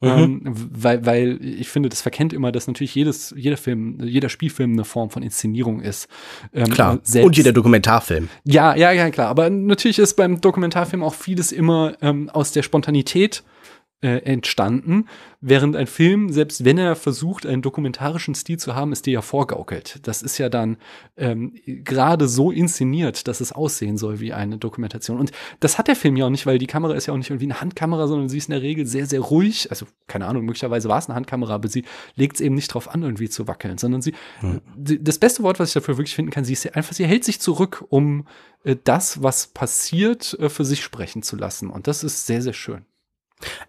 [0.00, 0.08] Mhm.
[0.08, 4.72] Ähm, weil, weil ich finde, das verkennt immer, dass natürlich jedes, jeder Film, jeder Spielfilm
[4.72, 6.08] eine Form von Inszenierung ist.
[6.52, 6.98] Ähm, klar.
[7.02, 8.28] Selbst, und jeder Dokumentarfilm.
[8.44, 9.28] Ja, ja, ja, klar.
[9.28, 13.42] Aber natürlich ist beim Dokumentarfilm auch vieles immer ähm, aus der Spontanität
[14.02, 15.08] äh, entstanden,
[15.40, 19.22] während ein Film, selbst wenn er versucht, einen dokumentarischen Stil zu haben, ist dir ja
[19.22, 20.00] vorgaukelt.
[20.06, 20.76] Das ist ja dann
[21.16, 25.18] ähm, gerade so inszeniert, dass es aussehen soll wie eine Dokumentation.
[25.18, 27.30] Und das hat der Film ja auch nicht, weil die Kamera ist ja auch nicht
[27.30, 29.70] irgendwie eine Handkamera, sondern sie ist in der Regel sehr, sehr ruhig.
[29.70, 31.84] Also, keine Ahnung, möglicherweise war es eine Handkamera, aber sie
[32.16, 34.60] legt es eben nicht drauf an, irgendwie zu wackeln, sondern sie, hm.
[34.76, 37.40] das beste Wort, was ich dafür wirklich finden kann, sie ist einfach, sie hält sich
[37.40, 38.26] zurück, um
[38.64, 41.70] äh, das, was passiert, äh, für sich sprechen zu lassen.
[41.70, 42.84] Und das ist sehr, sehr schön.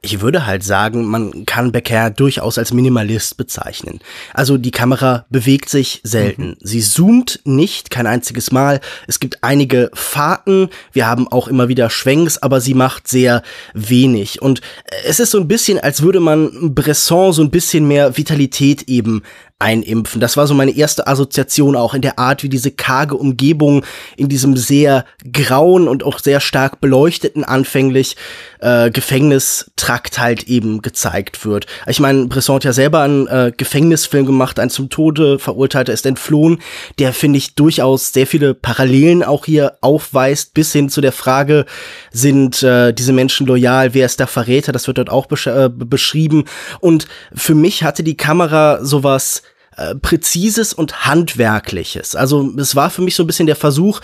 [0.01, 3.99] Ich würde halt sagen, man kann Becker durchaus als Minimalist bezeichnen.
[4.33, 6.49] Also die Kamera bewegt sich selten.
[6.49, 6.57] Mhm.
[6.61, 8.79] Sie zoomt nicht, kein einziges Mal.
[9.07, 10.69] Es gibt einige Fahrten.
[10.93, 14.41] Wir haben auch immer wieder Schwenks, aber sie macht sehr wenig.
[14.41, 14.61] Und
[15.05, 19.23] es ist so ein bisschen, als würde man Bresson so ein bisschen mehr Vitalität eben
[19.59, 20.21] einimpfen.
[20.21, 23.83] Das war so meine erste Assoziation auch in der Art, wie diese karge Umgebung
[24.15, 28.15] in diesem sehr grauen und auch sehr stark beleuchteten anfänglich
[28.59, 31.65] äh, Gefängnistrakt halt eben gezeigt wird.
[31.87, 36.05] Ich meine, Bresson hat ja selber einen äh, Gefängnisfilm gemacht, ein zum Tode verurteilter ist
[36.05, 36.59] entflohen,
[36.99, 41.65] der finde ich durchaus sehr viele Parallelen auch hier aufweist, bis hin zu der Frage,
[42.11, 45.69] sind äh, diese Menschen loyal, wer ist der Verräter, das wird dort auch besch äh,
[45.69, 46.45] beschrieben.
[46.79, 49.41] Und für mich hatte die Kamera sowas
[49.77, 52.15] äh, Präzises und Handwerkliches.
[52.15, 54.01] Also es war für mich so ein bisschen der Versuch,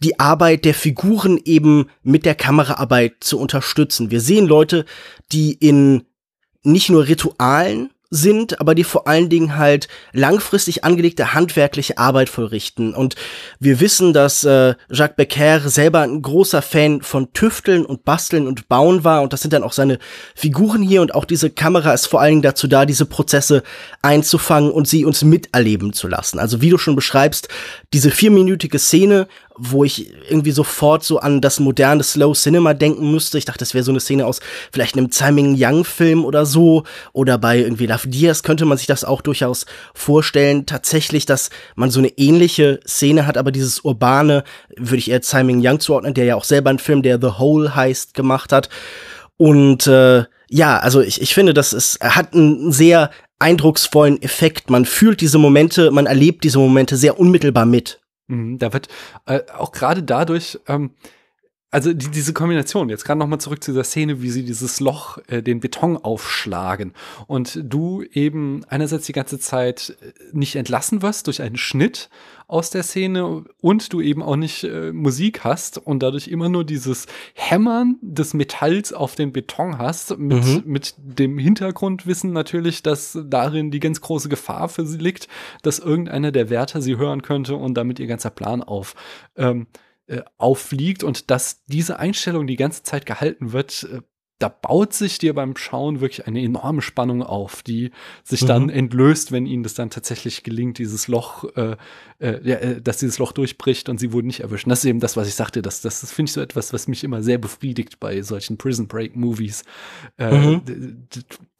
[0.00, 4.10] die Arbeit der Figuren eben mit der Kameraarbeit zu unterstützen.
[4.10, 4.84] Wir sehen Leute,
[5.32, 6.04] die in
[6.62, 12.94] nicht nur Ritualen, sind, aber die vor allen Dingen halt langfristig angelegte handwerkliche Arbeit vollrichten.
[12.94, 13.16] Und
[13.58, 18.68] wir wissen, dass äh, Jacques Becker selber ein großer Fan von Tüfteln und Basteln und
[18.68, 19.22] Bauen war.
[19.22, 19.98] Und das sind dann auch seine
[20.34, 21.02] Figuren hier.
[21.02, 23.62] Und auch diese Kamera ist vor allen Dingen dazu da, diese Prozesse
[24.02, 26.38] einzufangen und sie uns miterleben zu lassen.
[26.38, 27.48] Also wie du schon beschreibst,
[27.92, 33.38] diese vierminütige Szene, wo ich irgendwie sofort so an das moderne Slow Cinema denken müsste.
[33.38, 34.40] Ich dachte, das wäre so eine Szene aus
[34.72, 38.86] vielleicht einem Simon Young Film oder so oder bei irgendwie Love Diaz könnte man sich
[38.86, 40.66] das auch durchaus vorstellen.
[40.66, 44.44] Tatsächlich, dass man so eine ähnliche Szene hat, aber dieses urbane
[44.76, 47.74] würde ich eher Simon Young zuordnen, der ja auch selber einen Film, der The Hole
[47.76, 48.68] heißt, gemacht hat.
[49.36, 54.70] Und äh, ja, also ich, ich finde, das ist, hat einen sehr eindrucksvollen Effekt.
[54.70, 58.00] Man fühlt diese Momente, man erlebt diese Momente sehr unmittelbar mit.
[58.28, 58.88] Mhm, da wird
[59.26, 60.92] äh, auch gerade dadurch, ähm,
[61.74, 65.18] also die, diese Kombination, jetzt gerade nochmal zurück zu dieser Szene, wie sie dieses Loch,
[65.26, 66.92] äh, den Beton aufschlagen
[67.26, 72.10] und du eben einerseits die ganze Zeit äh, nicht entlassen wirst durch einen Schnitt
[72.46, 76.62] aus der Szene und du eben auch nicht äh, Musik hast und dadurch immer nur
[76.62, 80.62] dieses Hämmern des Metalls auf den Beton hast, mit, mhm.
[80.64, 85.26] mit dem Hintergrundwissen natürlich, dass darin die ganz große Gefahr für sie liegt,
[85.62, 88.94] dass irgendeiner der Wärter sie hören könnte und damit ihr ganzer Plan auf.
[89.36, 89.66] Ähm,
[90.06, 94.00] äh, auffliegt und dass diese Einstellung die ganze Zeit gehalten wird, äh,
[94.40, 97.92] da baut sich dir beim Schauen wirklich eine enorme Spannung auf, die
[98.24, 98.46] sich mhm.
[98.46, 101.76] dann entlöst, wenn ihnen das dann tatsächlich gelingt, dieses Loch, äh,
[102.18, 104.66] äh, ja, äh, dass dieses Loch durchbricht und sie wurden nicht erwischt.
[104.68, 106.88] Das ist eben das, was ich sagte, das, das, das finde ich so etwas, was
[106.88, 109.62] mich immer sehr befriedigt bei solchen Prison Break Movies.
[110.18, 110.62] Äh, mhm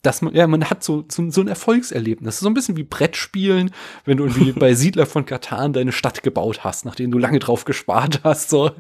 [0.04, 2.40] dass man, ja, man hat so, so, so ein Erfolgserlebnis.
[2.40, 3.70] So ein bisschen wie Brettspielen,
[4.04, 7.64] wenn du irgendwie bei Siedler von Katan deine Stadt gebaut hast, nachdem du lange drauf
[7.64, 8.50] gespart hast.
[8.50, 8.70] So,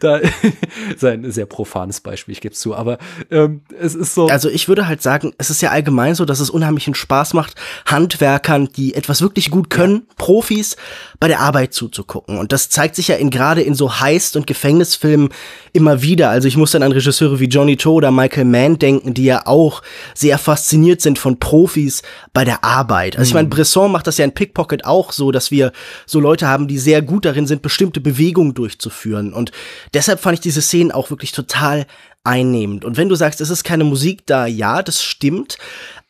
[0.00, 0.16] da
[0.94, 2.98] ist ein sehr profanes Beispiel, ich gebe es zu, aber
[3.30, 4.26] ähm, es ist so.
[4.26, 7.54] Also ich würde halt sagen, es ist ja allgemein so, dass es unheimlichen Spaß macht,
[7.86, 10.14] Handwerkern, die etwas wirklich gut können, ja.
[10.16, 10.76] Profis,
[11.20, 12.38] bei der Arbeit zuzugucken.
[12.38, 15.28] Und das zeigt sich ja in gerade in so Heist- und Gefängnisfilmen
[15.72, 16.30] immer wieder.
[16.30, 19.46] Also ich muss dann an Regisseure wie Johnny Toe oder Michael Mann denken, die ja
[19.46, 19.82] auch
[20.14, 20.38] sehr
[20.72, 23.18] fasziniert sind von Profis bei der Arbeit.
[23.18, 23.50] Also ich meine, mhm.
[23.50, 25.72] Bresson macht das ja in Pickpocket auch so, dass wir
[26.06, 29.34] so Leute haben, die sehr gut darin sind, bestimmte Bewegungen durchzuführen.
[29.34, 29.52] Und
[29.92, 31.86] deshalb fand ich diese Szenen auch wirklich total
[32.24, 32.86] einnehmend.
[32.86, 35.58] Und wenn du sagst, es ist keine Musik da, ja, das stimmt.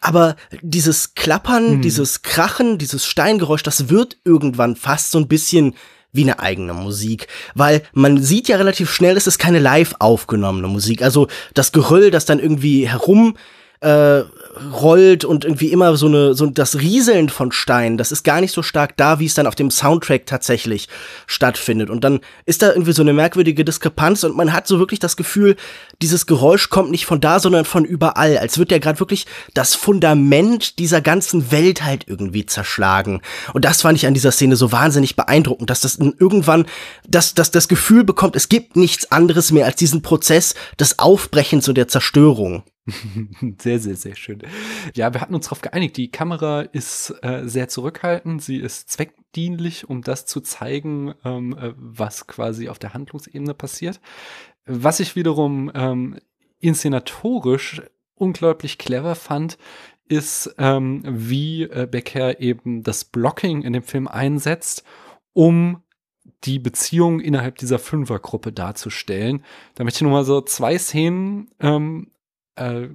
[0.00, 1.82] Aber dieses Klappern, mhm.
[1.82, 5.74] dieses Krachen, dieses Steingeräusch, das wird irgendwann fast so ein bisschen
[6.12, 10.68] wie eine eigene Musik, weil man sieht ja relativ schnell, es ist keine live aufgenommene
[10.68, 11.02] Musik.
[11.02, 13.34] Also das Geröll, das dann irgendwie herum
[13.82, 14.22] äh,
[14.72, 18.52] rollt und irgendwie immer so eine so das Rieseln von Steinen, das ist gar nicht
[18.52, 20.88] so stark da, wie es dann auf dem Soundtrack tatsächlich
[21.26, 21.90] stattfindet.
[21.90, 25.16] Und dann ist da irgendwie so eine merkwürdige Diskrepanz und man hat so wirklich das
[25.16, 25.56] Gefühl,
[26.00, 29.74] dieses Geräusch kommt nicht von da, sondern von überall, als wird ja gerade wirklich das
[29.74, 33.20] Fundament dieser ganzen Welt halt irgendwie zerschlagen.
[33.52, 36.66] Und das fand ich an dieser Szene so wahnsinnig beeindruckend, dass das irgendwann,
[37.08, 41.68] dass, dass das Gefühl bekommt, es gibt nichts anderes mehr als diesen Prozess des Aufbrechens
[41.68, 42.62] und der Zerstörung.
[43.60, 44.42] Sehr, sehr, sehr schön.
[44.94, 45.96] Ja, wir hatten uns darauf geeinigt.
[45.96, 48.42] Die Kamera ist äh, sehr zurückhaltend.
[48.42, 54.00] Sie ist zweckdienlich, um das zu zeigen, ähm, äh, was quasi auf der Handlungsebene passiert.
[54.66, 56.18] Was ich wiederum ähm,
[56.58, 57.82] inszenatorisch
[58.14, 59.58] unglaublich clever fand,
[60.08, 64.84] ist, ähm, wie äh, Becker eben das Blocking in dem Film einsetzt,
[65.32, 65.82] um
[66.44, 69.44] die Beziehung innerhalb dieser Fünfergruppe darzustellen.
[69.74, 72.10] Da möchte ich nur mal so zwei Szenen ähm,
[72.56, 72.88] äh,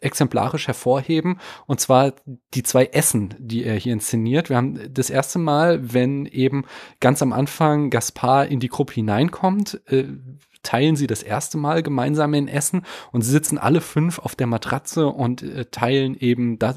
[0.00, 1.40] exemplarisch hervorheben.
[1.66, 2.14] Und zwar
[2.54, 4.48] die zwei Essen, die er hier inszeniert.
[4.48, 6.64] Wir haben das erste Mal, wenn eben
[7.00, 10.04] ganz am Anfang Gaspar in die Gruppe hineinkommt, äh,
[10.62, 14.46] teilen sie das erste Mal gemeinsam in Essen und sie sitzen alle fünf auf der
[14.46, 16.74] Matratze und äh, teilen eben da,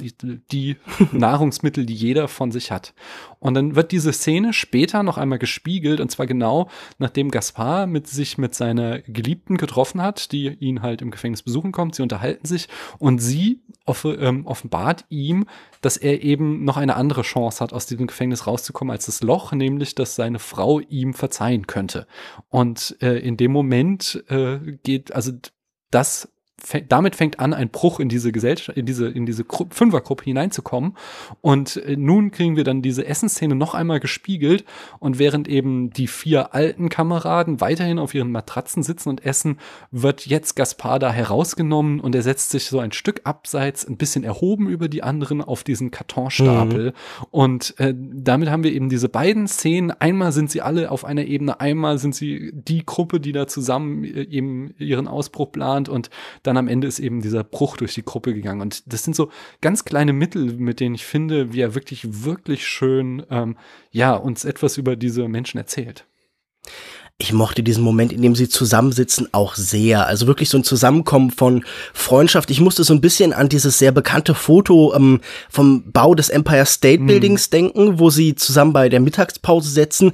[0.52, 0.78] die
[1.12, 2.94] Nahrungsmittel, die jeder von sich hat.
[3.40, 8.08] Und dann wird diese Szene später noch einmal gespiegelt und zwar genau nachdem Gaspar mit
[8.08, 11.96] sich mit seiner Geliebten getroffen hat, die ihn halt im Gefängnis besuchen kommt.
[11.96, 12.70] Sie unterhalten sich
[13.00, 15.46] und sie off ähm, offenbart ihm,
[15.82, 19.52] dass er eben noch eine andere Chance hat, aus diesem Gefängnis rauszukommen als das Loch,
[19.52, 22.08] nämlich dass seine Frau ihm verzeihen könnte.
[22.50, 23.73] Und äh, in dem Moment
[24.30, 25.32] äh, geht also
[25.92, 26.33] das
[26.88, 30.96] damit fängt an, ein Bruch in diese Gesellschaft, in diese, in diese Gru Fünfergruppe hineinzukommen.
[31.42, 34.64] Und äh, nun kriegen wir dann diese Essensszene noch einmal gespiegelt.
[35.00, 39.60] Und während eben die vier alten Kameraden weiterhin auf ihren Matratzen sitzen und essen,
[39.92, 44.24] wird jetzt Gaspar da herausgenommen und er setzt sich so ein Stück abseits, ein bisschen
[44.24, 46.88] erhoben über die anderen auf diesen Kartonstapel.
[46.88, 47.26] Mhm.
[47.32, 49.92] Und äh, damit haben wir eben diese beiden Szenen.
[49.92, 54.04] Einmal sind sie alle auf einer Ebene, einmal sind sie die Gruppe, die da zusammen
[54.04, 56.10] äh, eben ihren Ausbruch plant und
[56.44, 58.62] dann am Ende ist eben dieser Bruch durch die Gruppe gegangen.
[58.62, 59.30] Und das sind so
[59.62, 63.58] ganz kleine Mittel, mit denen ich finde, wie er wirklich, wirklich schön, ähm,
[63.92, 66.06] ja, uns etwas über diese Menschen erzählt.
[67.20, 70.08] Ich mochte diesen Moment, in dem sie zusammensitzen, auch sehr.
[70.08, 71.64] Also wirklich so ein Zusammenkommen von
[71.94, 72.50] Freundschaft.
[72.50, 76.66] Ich musste so ein bisschen an dieses sehr bekannte Foto ähm, vom Bau des Empire
[76.66, 77.08] State mhm.
[77.08, 77.52] Buildings mm.
[77.52, 80.12] denken, wo sie zusammen bei der Mittagspause setzen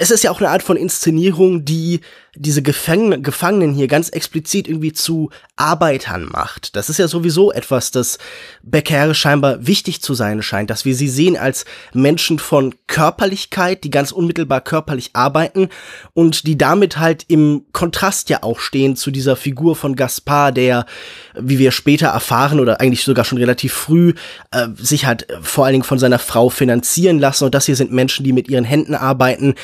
[0.00, 2.00] es ist ja auch eine Art von Inszenierung, die
[2.36, 6.76] diese Gefang Gefangenen hier ganz explizit irgendwie zu Arbeitern macht.
[6.76, 8.18] Das ist ja sowieso etwas, das
[8.62, 13.90] Becker scheinbar wichtig zu sein scheint, dass wir sie sehen als Menschen von Körperlichkeit, die
[13.90, 15.68] ganz unmittelbar körperlich arbeiten
[16.14, 20.86] und die damit halt im Kontrast ja auch stehen zu dieser Figur von Gaspar, der,
[21.34, 24.14] wie wir später erfahren oder eigentlich sogar schon relativ früh,
[24.50, 27.92] äh, sich halt vor allen Dingen von seiner Frau finanzieren lassen und das hier sind
[27.92, 29.54] Menschen, die mit ihren Händen arbeiten,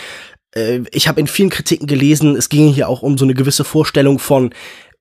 [0.55, 4.19] ich habe in vielen Kritiken gelesen, es ging hier auch um so eine gewisse Vorstellung
[4.19, 4.51] von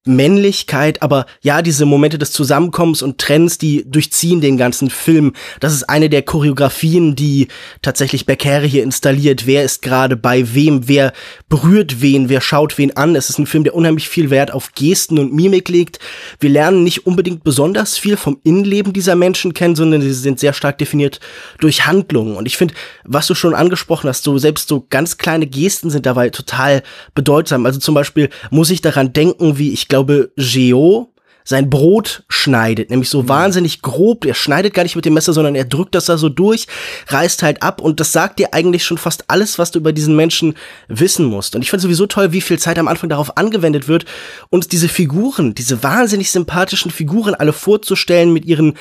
[0.06, 5.34] Männlichkeit, aber ja, diese Momente des Zusammenkommens und Trends, die durchziehen den ganzen Film.
[5.60, 7.50] Das ist eine der Choreografien, die
[7.84, 9.46] tatsächlich Beccari hier installiert.
[9.46, 10.88] Wer ist gerade bei wem?
[10.88, 11.14] Wer
[11.50, 12.30] berührt wen?
[12.30, 13.16] Wer schaut wen an?
[13.16, 16.00] Es ist ein Film, der unheimlich viel Wert auf Gesten und Mimik legt.
[16.40, 20.54] Wir lernen nicht unbedingt besonders viel vom Innenleben dieser Menschen kennen, sondern sie sind sehr
[20.54, 21.20] stark definiert
[21.60, 22.38] durch Handlungen.
[22.38, 26.08] Und ich finde, was du schon angesprochen hast, so selbst so ganz kleine Gesten sind
[26.08, 26.82] dabei total
[27.14, 27.68] bedeutsam.
[27.68, 31.12] Also zum Beispiel muss ich daran denken, wie ich glaube, Geo
[31.44, 33.30] sein Brot schneidet, nämlich so mhm.
[33.30, 34.26] wahnsinnig grob.
[34.26, 36.68] Er schneidet gar nicht mit dem Messer, sondern er drückt das da so durch,
[37.08, 40.16] reißt halt ab und das sagt dir eigentlich schon fast alles, was du über diesen
[40.16, 40.56] Menschen
[40.88, 41.56] wissen musst.
[41.56, 44.06] Und ich finde sowieso toll, wie viel Zeit am Anfang darauf angewendet wird,
[44.50, 48.78] uns diese Figuren, diese wahnsinnig sympathischen Figuren alle vorzustellen mit ihren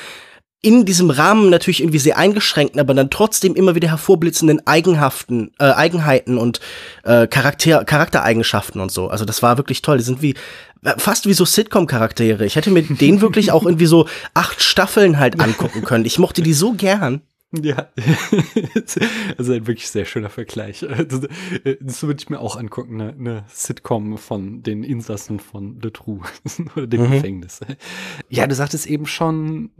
[0.61, 5.71] in diesem Rahmen natürlich irgendwie sehr eingeschränkten, aber dann trotzdem immer wieder hervorblitzenden Eigenhaften, äh,
[5.71, 6.59] Eigenheiten und
[7.03, 9.07] äh, Charakter, Charaktereigenschaften und so.
[9.07, 9.97] Also das war wirklich toll.
[9.97, 10.35] Die sind wie
[10.83, 12.45] äh, fast wie so Sitcom-Charaktere.
[12.45, 16.05] Ich hätte mir den wirklich auch irgendwie so acht Staffeln halt angucken können.
[16.05, 17.21] Ich mochte die so gern.
[17.63, 17.89] Ja,
[19.37, 20.85] also ein wirklich sehr schöner Vergleich.
[21.11, 21.27] Das,
[21.81, 26.21] das würde ich mir auch angucken, eine, eine Sitcom von den Insassen von Le Trou
[26.75, 27.11] oder dem mhm.
[27.11, 27.59] Gefängnis.
[28.29, 29.71] Ja, du sagtest eben schon,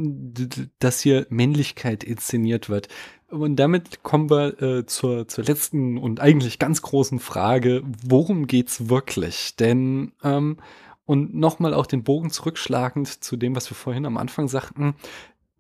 [0.80, 2.88] dass hier Männlichkeit inszeniert wird.
[3.30, 8.90] Und damit kommen wir äh, zur, zur letzten und eigentlich ganz großen Frage, worum geht's
[8.90, 9.56] wirklich?
[9.56, 10.58] Denn ähm,
[11.06, 14.96] und nochmal auch den Bogen zurückschlagend zu dem, was wir vorhin am Anfang sagten,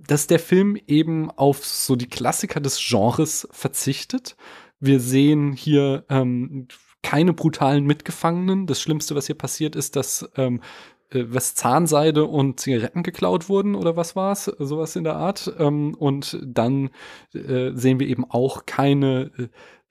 [0.08, 4.36] dass der Film eben auf so die Klassiker des Genres verzichtet.
[4.80, 6.68] Wir sehen hier ähm,
[7.04, 8.68] keine brutalen Mitgefangenen.
[8.68, 10.62] Das Schlimmste, was hier passiert, ist, dass ähm,
[11.12, 15.54] äh, was Zahnseide und Zigaretten geklaut wurden oder was war's, sowas in der Art.
[15.60, 16.90] Ähm, und dann
[17.34, 19.32] äh, sehen wir eben auch keine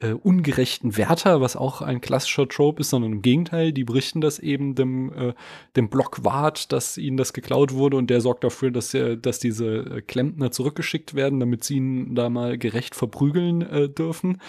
[0.01, 4.39] äh, ungerechten Wärter, was auch ein klassischer Trope ist, sondern im Gegenteil, die berichten das
[4.39, 5.35] eben dem, äh,
[5.77, 9.67] dem Blockwart, dass ihnen das geklaut wurde und der sorgt dafür, dass, äh, dass diese
[9.67, 14.41] äh, Klempner zurückgeschickt werden, damit sie ihn da mal gerecht verprügeln äh, dürfen.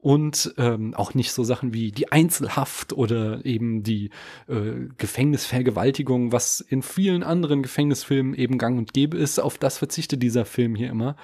[0.00, 4.10] Und ähm, auch nicht so Sachen wie die Einzelhaft oder eben die
[4.48, 9.38] äh, Gefängnisvergewaltigung, was in vielen anderen Gefängnisfilmen eben gang und gäbe ist.
[9.38, 11.16] Auf das verzichtet dieser Film hier immer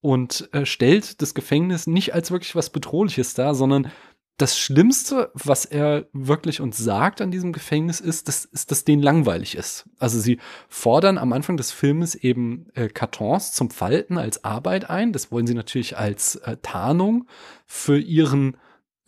[0.00, 3.90] und äh, stellt das Gefängnis nicht als wirklich was Bedrohliches dar, sondern
[4.36, 9.02] das Schlimmste, was er wirklich uns sagt an diesem Gefängnis, ist, dass, ist, dass denen
[9.02, 9.88] langweilig ist.
[9.98, 15.12] Also sie fordern am Anfang des Filmes eben äh, Kartons zum Falten als Arbeit ein.
[15.12, 17.26] Das wollen sie natürlich als äh, Tarnung
[17.64, 18.58] für ihren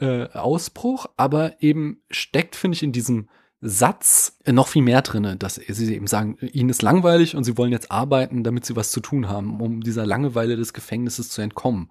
[0.01, 3.29] äh, Ausbruch, aber eben steckt, finde ich, in diesem
[3.61, 7.73] Satz noch viel mehr drinne, dass sie eben sagen, ihnen ist langweilig und sie wollen
[7.73, 11.91] jetzt arbeiten, damit sie was zu tun haben, um dieser Langeweile des Gefängnisses zu entkommen.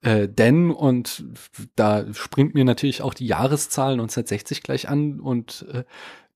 [0.00, 1.24] Äh, denn, und
[1.76, 5.84] da springt mir natürlich auch die Jahreszahl 1960 gleich an und äh,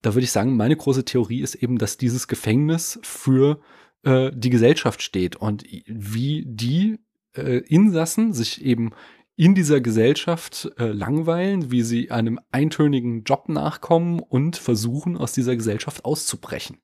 [0.02, 3.60] da würde ich sagen, meine große Theorie ist eben, dass dieses Gefängnis für
[4.02, 6.98] äh, die Gesellschaft steht und wie die
[7.36, 8.92] äh, Insassen sich eben
[9.36, 15.56] in dieser Gesellschaft äh, langweilen, wie sie einem eintönigen Job nachkommen und versuchen, aus dieser
[15.56, 16.78] Gesellschaft auszubrechen.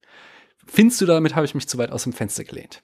[0.67, 2.83] Findest du, damit habe ich mich zu weit aus dem Fenster gelehnt?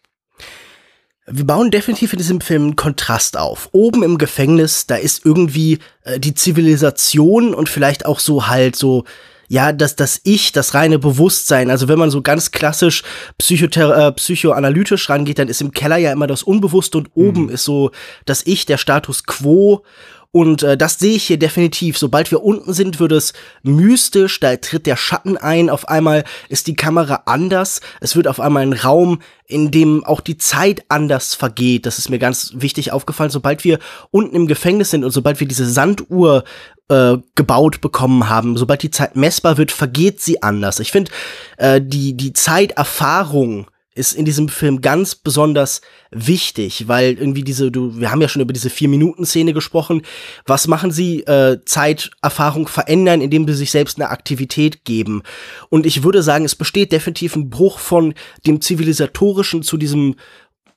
[1.26, 3.68] Wir bauen definitiv in diesem Film einen Kontrast auf.
[3.72, 9.04] Oben im Gefängnis, da ist irgendwie äh, die Zivilisation und vielleicht auch so halt so
[9.48, 13.02] ja, dass das Ich, das reine Bewusstsein, also wenn man so ganz klassisch
[13.38, 17.48] psychothera äh, psychoanalytisch rangeht, dann ist im Keller ja immer das Unbewusste und oben mhm.
[17.50, 17.90] ist so
[18.26, 19.82] das Ich, der Status quo
[20.30, 21.96] und äh, das sehe ich hier definitiv.
[21.96, 26.66] Sobald wir unten sind, wird es mystisch, da tritt der Schatten ein, auf einmal ist
[26.66, 31.34] die Kamera anders, es wird auf einmal ein Raum, in dem auch die Zeit anders
[31.34, 31.86] vergeht.
[31.86, 33.30] Das ist mir ganz wichtig aufgefallen.
[33.30, 33.78] Sobald wir
[34.10, 36.44] unten im Gefängnis sind und sobald wir diese Sanduhr
[36.90, 40.78] äh, gebaut bekommen haben, sobald die Zeit messbar wird, vergeht sie anders.
[40.80, 41.10] Ich finde,
[41.56, 43.66] äh, die, die Zeiterfahrung
[43.98, 45.80] ist in diesem Film ganz besonders
[46.10, 50.02] wichtig, weil irgendwie diese, du, wir haben ja schon über diese vier Minuten Szene gesprochen.
[50.46, 51.24] Was machen sie?
[51.24, 55.22] Äh, Zeiterfahrung verändern, indem sie sich selbst eine Aktivität geben.
[55.68, 58.14] Und ich würde sagen, es besteht definitiv ein Bruch von
[58.46, 60.14] dem zivilisatorischen zu diesem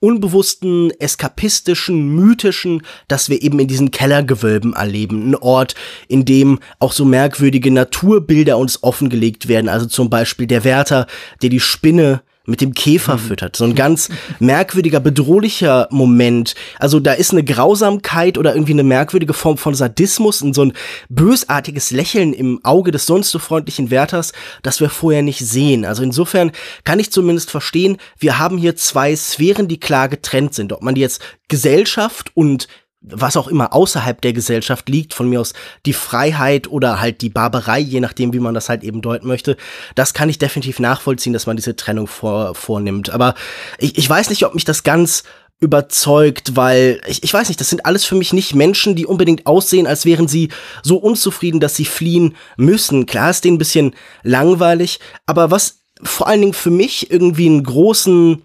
[0.02, 5.30] unbewussten, eskapistischen, mythischen, das wir eben in diesen Kellergewölben erleben.
[5.30, 5.76] Ein Ort,
[6.08, 9.68] in dem auch so merkwürdige Naturbilder uns offengelegt werden.
[9.68, 11.06] Also zum Beispiel der Wärter,
[11.40, 13.20] der die Spinne mit dem Käfer mhm.
[13.20, 13.56] füttert.
[13.56, 14.08] So ein ganz
[14.40, 16.54] merkwürdiger, bedrohlicher Moment.
[16.78, 20.72] Also da ist eine Grausamkeit oder irgendwie eine merkwürdige Form von Sadismus und so ein
[21.08, 25.84] bösartiges Lächeln im Auge des sonst so freundlichen Wärters, das wir vorher nicht sehen.
[25.84, 26.52] Also insofern
[26.84, 30.72] kann ich zumindest verstehen, wir haben hier zwei Sphären, die klar getrennt sind.
[30.72, 32.66] Ob man jetzt Gesellschaft und
[33.02, 35.54] was auch immer außerhalb der Gesellschaft liegt, von mir aus
[35.86, 39.56] die Freiheit oder halt die Barbarei, je nachdem, wie man das halt eben deuten möchte,
[39.94, 43.10] das kann ich definitiv nachvollziehen, dass man diese Trennung vor, vornimmt.
[43.10, 43.34] Aber
[43.78, 45.24] ich, ich weiß nicht, ob mich das ganz
[45.58, 49.46] überzeugt, weil ich, ich weiß nicht, das sind alles für mich nicht Menschen, die unbedingt
[49.46, 50.48] aussehen, als wären sie
[50.82, 53.06] so unzufrieden, dass sie fliehen müssen.
[53.06, 57.62] Klar ist denen ein bisschen langweilig, aber was vor allen Dingen für mich irgendwie einen
[57.62, 58.42] großen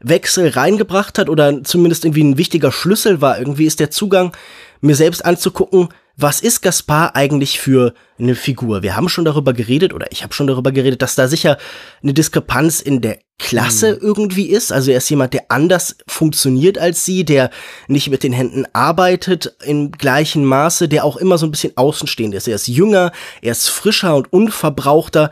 [0.00, 3.38] Wechsel reingebracht hat oder zumindest irgendwie ein wichtiger Schlüssel war.
[3.38, 4.32] Irgendwie ist der Zugang,
[4.80, 5.88] mir selbst anzugucken,
[6.20, 8.82] was ist Gaspar eigentlich für eine Figur?
[8.82, 11.58] Wir haben schon darüber geredet oder ich habe schon darüber geredet, dass da sicher
[12.02, 13.98] eine Diskrepanz in der Klasse mhm.
[14.00, 14.72] irgendwie ist.
[14.72, 17.50] Also er ist jemand, der anders funktioniert als sie, der
[17.86, 22.34] nicht mit den Händen arbeitet im gleichen Maße, der auch immer so ein bisschen außenstehend
[22.34, 22.48] ist.
[22.48, 25.30] Er ist jünger, er ist frischer und unverbrauchter.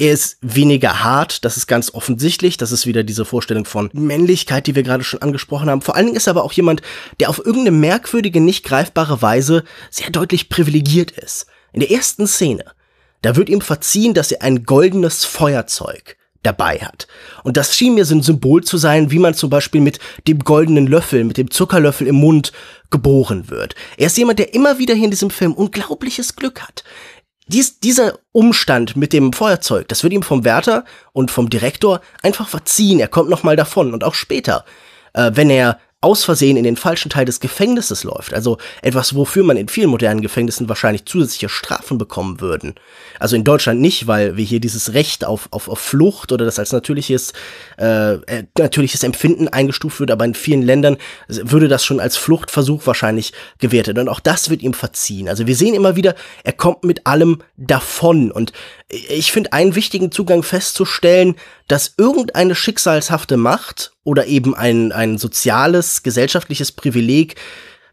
[0.00, 2.56] Er ist weniger hart, das ist ganz offensichtlich.
[2.56, 5.82] Das ist wieder diese Vorstellung von Männlichkeit, die wir gerade schon angesprochen haben.
[5.82, 6.82] Vor allen Dingen ist er aber auch jemand,
[7.18, 11.46] der auf irgendeine merkwürdige, nicht greifbare Weise sehr deutlich privilegiert ist.
[11.72, 12.64] In der ersten Szene,
[13.22, 17.08] da wird ihm verziehen, dass er ein goldenes Feuerzeug dabei hat.
[17.42, 20.38] Und das schien mir so ein Symbol zu sein, wie man zum Beispiel mit dem
[20.38, 22.52] goldenen Löffel, mit dem Zuckerlöffel im Mund
[22.90, 23.74] geboren wird.
[23.96, 26.84] Er ist jemand, der immer wieder hier in diesem Film unglaubliches Glück hat
[27.48, 32.48] dies, dieser Umstand mit dem Feuerzeug, das wird ihm vom Wärter und vom Direktor einfach
[32.48, 33.00] verziehen.
[33.00, 34.64] Er kommt noch mal davon und auch später,
[35.14, 38.32] äh, wenn er aus Versehen in den falschen Teil des Gefängnisses läuft.
[38.32, 42.76] Also etwas, wofür man in vielen modernen Gefängnissen wahrscheinlich zusätzliche Strafen bekommen würden.
[43.18, 46.60] Also in Deutschland nicht, weil wir hier dieses Recht auf, auf, auf Flucht oder das
[46.60, 47.32] als natürliches,
[47.78, 52.86] äh, äh natürliches Empfinden eingestuft wird, aber in vielen Ländern würde das schon als Fluchtversuch
[52.86, 53.98] wahrscheinlich gewertet.
[53.98, 55.28] Und auch das wird ihm verziehen.
[55.28, 58.30] Also wir sehen immer wieder, er kommt mit allem davon.
[58.30, 58.52] Und
[58.90, 61.36] ich finde einen wichtigen Zugang festzustellen,
[61.66, 67.36] dass irgendeine schicksalshafte Macht oder eben ein, ein soziales, gesellschaftliches Privileg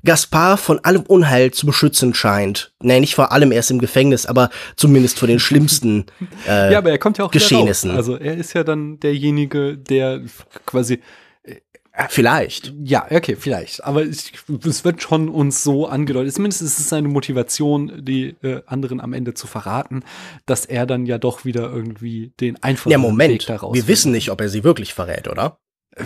[0.05, 2.71] Gaspar von allem Unheil zu beschützen scheint.
[2.81, 6.05] Nee, nicht vor allem erst im Gefängnis, aber zumindest vor den schlimmsten
[6.47, 7.91] äh, Ja, aber er kommt ja auch Geschehnissen.
[7.91, 10.21] Also er ist ja dann derjenige, der
[10.65, 11.01] quasi
[12.09, 12.73] Vielleicht.
[12.83, 13.83] Ja, okay, vielleicht.
[13.83, 14.31] Aber es,
[14.65, 16.33] es wird schon uns so angedeutet.
[16.33, 20.03] Zumindest ist es seine Motivation, die äh, anderen am Ende zu verraten,
[20.45, 23.47] dass er dann ja doch wieder irgendwie den einfachen ja, Moment.
[23.47, 23.73] Daraus.
[23.73, 25.59] Wir wissen nicht, ob er sie wirklich verrät, oder?
[25.95, 26.03] Äh,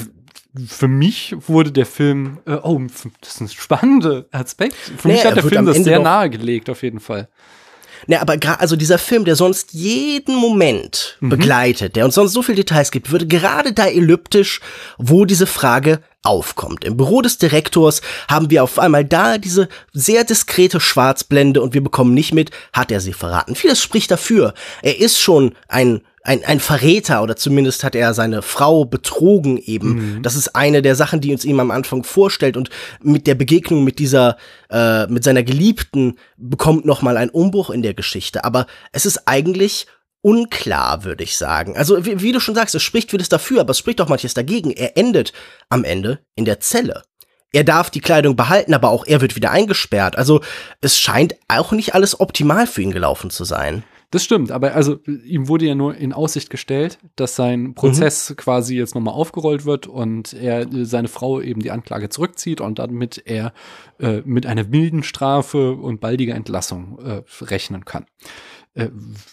[0.67, 2.81] für mich wurde der Film, äh, oh,
[3.21, 4.75] das ist ein spannender Aspekt.
[4.75, 7.29] Für nee, mich hat der Film das sehr nahegelegt, auf jeden Fall.
[8.07, 11.29] Ne, aber gerade, also dieser Film, der sonst jeden Moment mhm.
[11.29, 14.61] begleitet, der uns sonst so viel Details gibt, würde gerade da elliptisch,
[14.97, 16.83] wo diese Frage aufkommt.
[16.83, 21.83] Im Büro des Direktors haben wir auf einmal da diese sehr diskrete Schwarzblende und wir
[21.83, 23.55] bekommen nicht mit, hat er sie verraten.
[23.55, 24.53] Vieles spricht dafür.
[24.81, 30.15] Er ist schon ein ein, ein Verräter oder zumindest hat er seine Frau betrogen eben.
[30.17, 30.23] Mhm.
[30.23, 32.69] Das ist eine der Sachen, die uns ihm am Anfang vorstellt und
[33.01, 34.37] mit der Begegnung mit dieser,
[34.69, 38.43] äh, mit seiner Geliebten bekommt noch mal ein Umbruch in der Geschichte.
[38.43, 39.87] Aber es ist eigentlich
[40.21, 41.77] unklar, würde ich sagen.
[41.77, 44.33] Also wie, wie du schon sagst, es spricht vieles dafür, aber es spricht auch manches
[44.33, 44.71] dagegen.
[44.71, 45.33] Er endet
[45.69, 47.03] am Ende in der Zelle.
[47.51, 50.17] Er darf die Kleidung behalten, aber auch er wird wieder eingesperrt.
[50.17, 50.41] Also
[50.81, 53.83] es scheint auch nicht alles optimal für ihn gelaufen zu sein.
[54.11, 58.35] Das stimmt, aber also ihm wurde ja nur in Aussicht gestellt, dass sein Prozess mhm.
[58.37, 63.21] quasi jetzt nochmal aufgerollt wird und er seine Frau eben die Anklage zurückzieht und damit
[63.25, 63.53] er
[63.99, 68.05] äh, mit einer milden Strafe und baldiger Entlassung äh, rechnen kann.
[68.73, 68.89] Äh,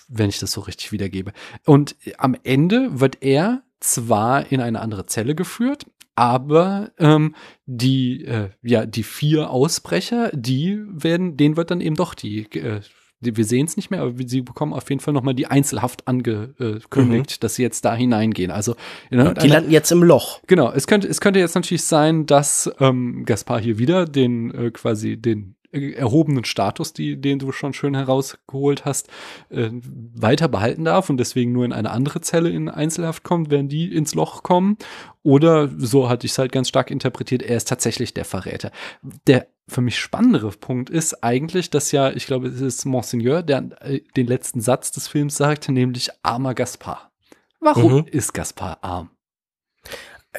[0.09, 1.33] wenn ich das so richtig wiedergebe.
[1.65, 7.35] Und am Ende wird er zwar in eine andere Zelle geführt, aber ähm,
[7.67, 12.81] die äh, ja die vier Ausbrecher, die werden, denen wird dann eben doch die äh,
[13.21, 17.31] wir sehen es nicht mehr, aber sie bekommen auf jeden Fall nochmal die Einzelhaft angekündigt,
[17.31, 17.41] mhm.
[17.41, 18.51] dass sie jetzt da hineingehen.
[18.51, 18.77] Also
[19.11, 20.41] ja, die landen jetzt im Loch.
[20.47, 24.71] Genau, es könnte, es könnte jetzt natürlich sein, dass ähm, Gaspar hier wieder den äh,
[24.71, 29.09] quasi den erhobenen Status, die, den du schon schön herausgeholt hast,
[29.51, 33.69] äh, weiter behalten darf und deswegen nur in eine andere Zelle in Einzelhaft kommt, wenn
[33.69, 34.77] die ins Loch kommen.
[35.23, 38.71] Oder so hatte ich es halt ganz stark interpretiert, er ist tatsächlich der Verräter.
[39.27, 43.71] Der für mich spannendere Punkt ist eigentlich, dass ja, ich glaube, es ist Monseigneur, der
[43.81, 47.11] äh, den letzten Satz des Films sagt, nämlich armer Gaspar.
[47.61, 48.07] Warum mhm.
[48.07, 49.11] ist Gaspar arm?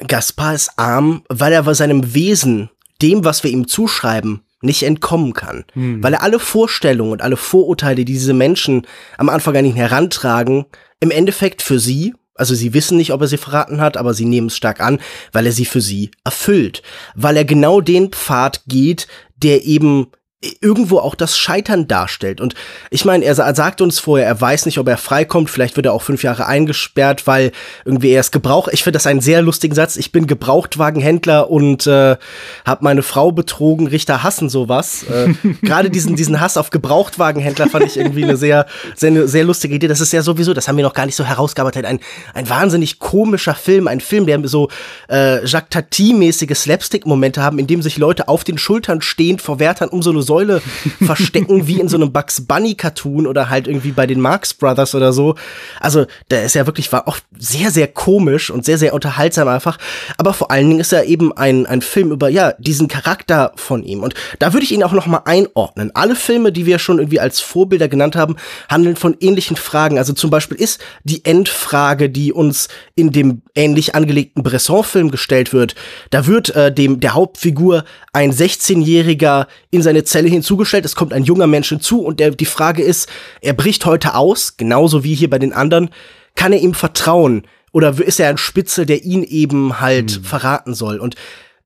[0.06, 2.70] Gaspar ist arm, weil er bei seinem Wesen,
[3.02, 5.64] dem, was wir ihm zuschreiben, nicht entkommen kann.
[5.72, 6.02] Hm.
[6.02, 8.86] Weil er alle Vorstellungen und alle Vorurteile, die diese Menschen
[9.16, 10.66] am Anfang an ihn herantragen,
[11.00, 14.24] im Endeffekt für sie, also sie wissen nicht, ob er sie verraten hat, aber sie
[14.24, 15.00] nehmen es stark an,
[15.32, 16.82] weil er sie für sie erfüllt.
[17.14, 20.08] Weil er genau den Pfad geht, der eben
[20.40, 22.40] irgendwo auch das Scheitern darstellt.
[22.40, 22.54] Und
[22.90, 25.50] ich meine, er sagt uns vorher, er weiß nicht, ob er freikommt.
[25.50, 27.50] Vielleicht wird er auch fünf Jahre eingesperrt, weil
[27.84, 28.70] irgendwie er ist gebraucht.
[28.72, 29.96] Ich finde das einen sehr lustigen Satz.
[29.96, 32.16] Ich bin Gebrauchtwagenhändler und äh,
[32.64, 33.88] habe meine Frau betrogen.
[33.88, 35.02] Richter hassen sowas.
[35.02, 39.42] Äh, Gerade diesen diesen Hass auf Gebrauchtwagenhändler fand ich irgendwie eine sehr sehr eine sehr
[39.42, 39.88] lustige Idee.
[39.88, 41.84] Das ist ja sowieso, das haben wir noch gar nicht so herausgearbeitet.
[41.84, 41.98] Ein
[42.32, 44.68] ein wahnsinnig komischer Film, ein Film, der so
[45.10, 49.88] äh, Jacques Tati-mäßige Slapstick-Momente haben, in dem sich Leute auf den Schultern stehend vor Wärtern
[49.88, 50.62] um so eine Säule
[51.04, 54.94] verstecken, wie in so einem Bugs Bunny Cartoon oder halt irgendwie bei den Marx Brothers
[54.94, 55.34] oder so.
[55.80, 59.78] Also, der ist ja wirklich, war auch sehr, sehr komisch und sehr, sehr unterhaltsam einfach.
[60.16, 63.82] Aber vor allen Dingen ist er eben ein, ein Film über, ja, diesen Charakter von
[63.82, 64.02] ihm.
[64.02, 65.90] Und da würde ich ihn auch noch mal einordnen.
[65.94, 68.36] Alle Filme, die wir schon irgendwie als Vorbilder genannt haben,
[68.68, 69.98] handeln von ähnlichen Fragen.
[69.98, 75.74] Also zum Beispiel ist die Endfrage, die uns in dem ähnlich angelegten Bresson-Film gestellt wird,
[76.10, 81.22] da wird äh, dem der Hauptfigur ein 16-Jähriger in seine Zelle hinzugestellt, es kommt ein
[81.22, 83.08] junger Mensch hinzu und der, die Frage ist,
[83.40, 85.90] er bricht heute aus, genauso wie hier bei den anderen,
[86.34, 90.24] kann er ihm vertrauen oder ist er ein Spitzel, der ihn eben halt hm.
[90.24, 90.98] verraten soll?
[90.98, 91.14] Und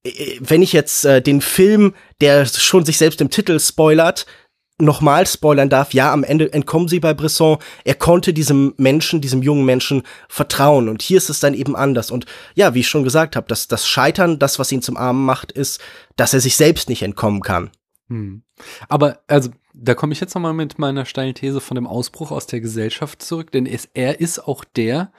[0.05, 4.27] äh, wenn ich jetzt äh, den Film, der schon sich selbst im Titel spoilert,
[4.79, 7.57] nochmal spoilern darf, ja, am Ende entkommen sie bei Bresson.
[7.85, 10.91] Er konnte diesem Menschen, diesem jungen Menschen vertrauen.
[10.91, 12.11] Und hier ist es dann eben anders.
[12.11, 15.25] Und ja, wie ich schon gesagt habe, das, das Scheitern, das, was ihn zum Armen
[15.25, 15.81] macht, ist,
[16.17, 17.71] dass er sich selbst nicht entkommen kann.
[18.13, 18.43] Hm.
[18.89, 22.47] Aber also, da komme ich jetzt nochmal mit meiner steilen These von dem Ausbruch aus
[22.47, 25.13] der Gesellschaft zurück, denn es, er ist auch der,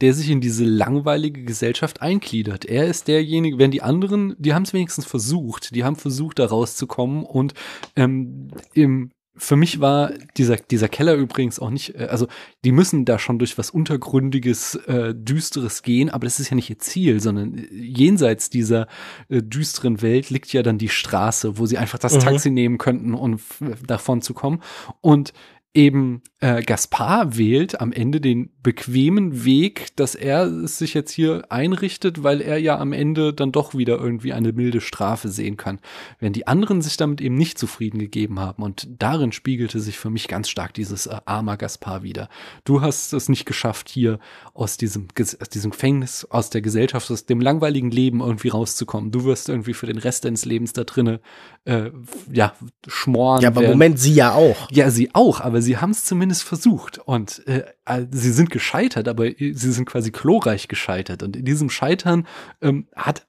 [0.00, 2.64] der sich in diese langweilige Gesellschaft eingliedert.
[2.64, 6.46] Er ist derjenige, wenn die anderen, die haben es wenigstens versucht, die haben versucht, da
[6.46, 7.52] rauszukommen und
[7.96, 12.26] ähm, im für mich war dieser, dieser Keller übrigens auch nicht, äh, also
[12.64, 16.70] die müssen da schon durch was Untergründiges, äh, Düsteres gehen, aber das ist ja nicht
[16.70, 18.86] ihr Ziel, sondern äh, jenseits dieser
[19.28, 22.20] äh, düsteren Welt liegt ja dann die Straße, wo sie einfach das mhm.
[22.20, 23.38] Taxi nehmen könnten, um
[23.86, 24.60] davon zu kommen.
[25.00, 25.32] Und
[25.74, 31.44] eben äh, Gaspar wählt am Ende den bequemen Weg, dass er es sich jetzt hier
[31.50, 35.80] einrichtet, weil er ja am Ende dann doch wieder irgendwie eine milde Strafe sehen kann.
[36.18, 38.62] Während die anderen sich damit eben nicht zufrieden gegeben haben.
[38.62, 42.28] Und darin spiegelte sich für mich ganz stark dieses äh, armer Gaspar wieder.
[42.64, 44.18] Du hast es nicht geschafft, hier
[44.54, 45.08] aus diesem,
[45.40, 49.10] aus diesem Gefängnis, aus der Gesellschaft, aus dem langweiligen Leben irgendwie rauszukommen.
[49.10, 51.18] Du wirst irgendwie für den Rest deines Lebens da drinnen
[51.64, 51.90] äh,
[52.32, 52.54] ja,
[52.86, 53.42] schmoren.
[53.42, 53.72] Ja, aber werden.
[53.72, 54.70] Moment, sie ja auch.
[54.70, 56.98] Ja, sie auch, aber sie haben es zumindest versucht.
[56.98, 57.64] Und äh,
[58.10, 61.22] sie sind gescheitert, aber sie sind quasi chlorreich gescheitert.
[61.22, 62.26] Und in diesem Scheitern
[62.60, 63.28] ähm, hat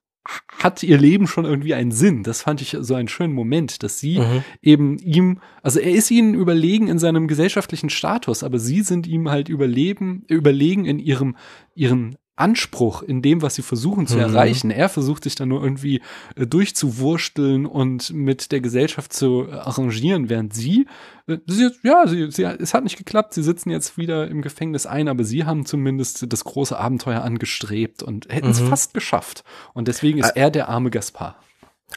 [0.60, 2.24] hat ihr Leben schon irgendwie einen Sinn.
[2.24, 4.44] Das fand ich so einen schönen Moment, dass sie mhm.
[4.62, 9.30] eben ihm, also er ist ihnen überlegen in seinem gesellschaftlichen Status, aber sie sind ihm
[9.30, 11.36] halt überleben, überlegen in ihrem,
[11.74, 14.22] ihren Anspruch in dem, was sie versuchen zu mhm.
[14.22, 14.72] erreichen.
[14.72, 16.02] Er versucht sich dann nur irgendwie
[16.36, 20.88] äh, durchzuwursteln und mit der Gesellschaft zu äh, arrangieren, während sie,
[21.28, 24.86] äh, sie ja, sie, sie, es hat nicht geklappt, sie sitzen jetzt wieder im Gefängnis
[24.86, 28.68] ein, aber sie haben zumindest das große Abenteuer angestrebt und hätten es mhm.
[28.68, 29.44] fast geschafft.
[29.74, 31.36] Und deswegen ist er der arme Gaspar.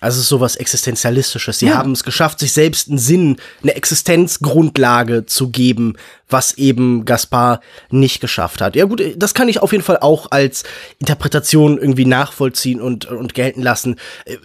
[0.01, 1.59] Also es ist sowas Existenzialistisches.
[1.59, 1.75] Sie ja.
[1.75, 5.95] haben es geschafft, sich selbst einen Sinn, eine Existenzgrundlage zu geben,
[6.29, 8.75] was eben Gaspar nicht geschafft hat.
[8.75, 10.65] Ja gut, das kann ich auf jeden Fall auch als
[10.99, 13.97] Interpretation irgendwie nachvollziehen und, und gelten lassen.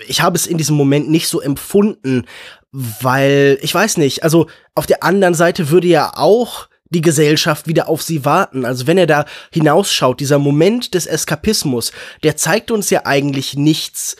[0.07, 2.25] Ich habe es in diesem Moment nicht so empfunden,
[2.71, 7.89] weil, ich weiß nicht, also auf der anderen Seite würde ja auch die Gesellschaft wieder
[7.89, 8.65] auf sie warten.
[8.65, 11.91] Also wenn er da hinausschaut, dieser Moment des Eskapismus,
[12.23, 14.15] der zeigt uns ja eigentlich nichts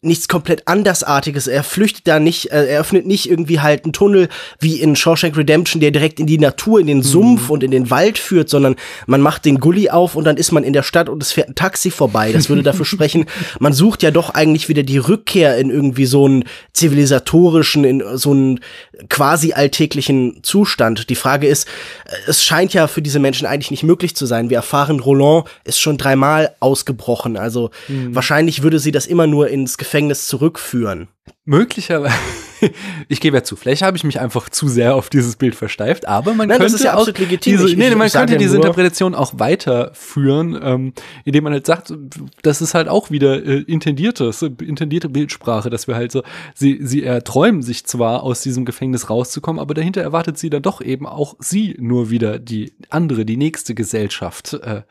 [0.00, 1.48] nichts komplett andersartiges.
[1.48, 4.28] Er flüchtet da nicht, äh, er öffnet nicht irgendwie halt einen Tunnel
[4.60, 7.50] wie in Shawshank Redemption, der direkt in die Natur, in den Sumpf mhm.
[7.50, 8.76] und in den Wald führt, sondern
[9.06, 11.48] man macht den Gully auf und dann ist man in der Stadt und es fährt
[11.48, 12.30] ein Taxi vorbei.
[12.30, 13.26] Das würde dafür sprechen,
[13.58, 18.30] man sucht ja doch eigentlich wieder die Rückkehr in irgendwie so einen zivilisatorischen, in so
[18.30, 18.60] einen
[19.08, 21.10] quasi alltäglichen Zustand.
[21.10, 21.66] Die Frage ist,
[22.04, 24.48] äh, es scheint ja für diese Menschen eigentlich nicht möglich zu sein.
[24.48, 27.36] Wir erfahren, Roland ist schon dreimal ausgebrochen.
[27.36, 28.14] Also mhm.
[28.14, 29.87] wahrscheinlich würde sie das immer nur ins Gefängnis
[30.28, 31.08] zurückführen.
[31.44, 32.14] Möglicherweise.
[33.08, 36.06] ich gebe ja zu, vielleicht habe ich mich einfach zu sehr auf dieses Bild versteift,
[36.06, 37.08] aber man Nein, könnte ja auch.
[37.08, 40.92] Diese, nee, man könnte diese Interpretation auch weiterführen, ähm,
[41.24, 41.94] indem man halt sagt,
[42.42, 46.22] das ist halt auch wieder äh, intendiertes, intendierte Bildsprache, dass wir halt so,
[46.54, 50.80] sie, sie erträumen sich zwar aus diesem Gefängnis rauszukommen, aber dahinter erwartet sie dann doch
[50.80, 54.82] eben auch sie nur wieder die andere, die nächste Gesellschaft, äh,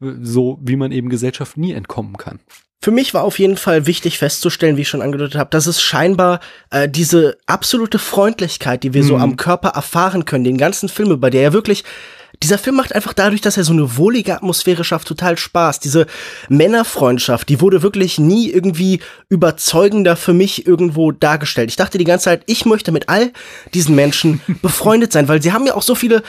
[0.00, 2.40] so wie man eben Gesellschaft nie entkommen kann.
[2.82, 5.82] Für mich war auf jeden Fall wichtig festzustellen, wie ich schon angedeutet habe, dass es
[5.82, 9.08] scheinbar äh, diese absolute Freundlichkeit, die wir mhm.
[9.08, 11.84] so am Körper erfahren können, den ganzen Film über, der ja wirklich
[12.42, 15.80] dieser Film macht einfach dadurch, dass er so eine wohlige Atmosphäre schafft, total Spaß.
[15.80, 16.06] Diese
[16.48, 21.68] Männerfreundschaft, die wurde wirklich nie irgendwie überzeugender für mich irgendwo dargestellt.
[21.68, 23.32] Ich dachte die ganze Zeit, ich möchte mit all
[23.74, 26.22] diesen Menschen befreundet sein, weil sie haben ja auch so viele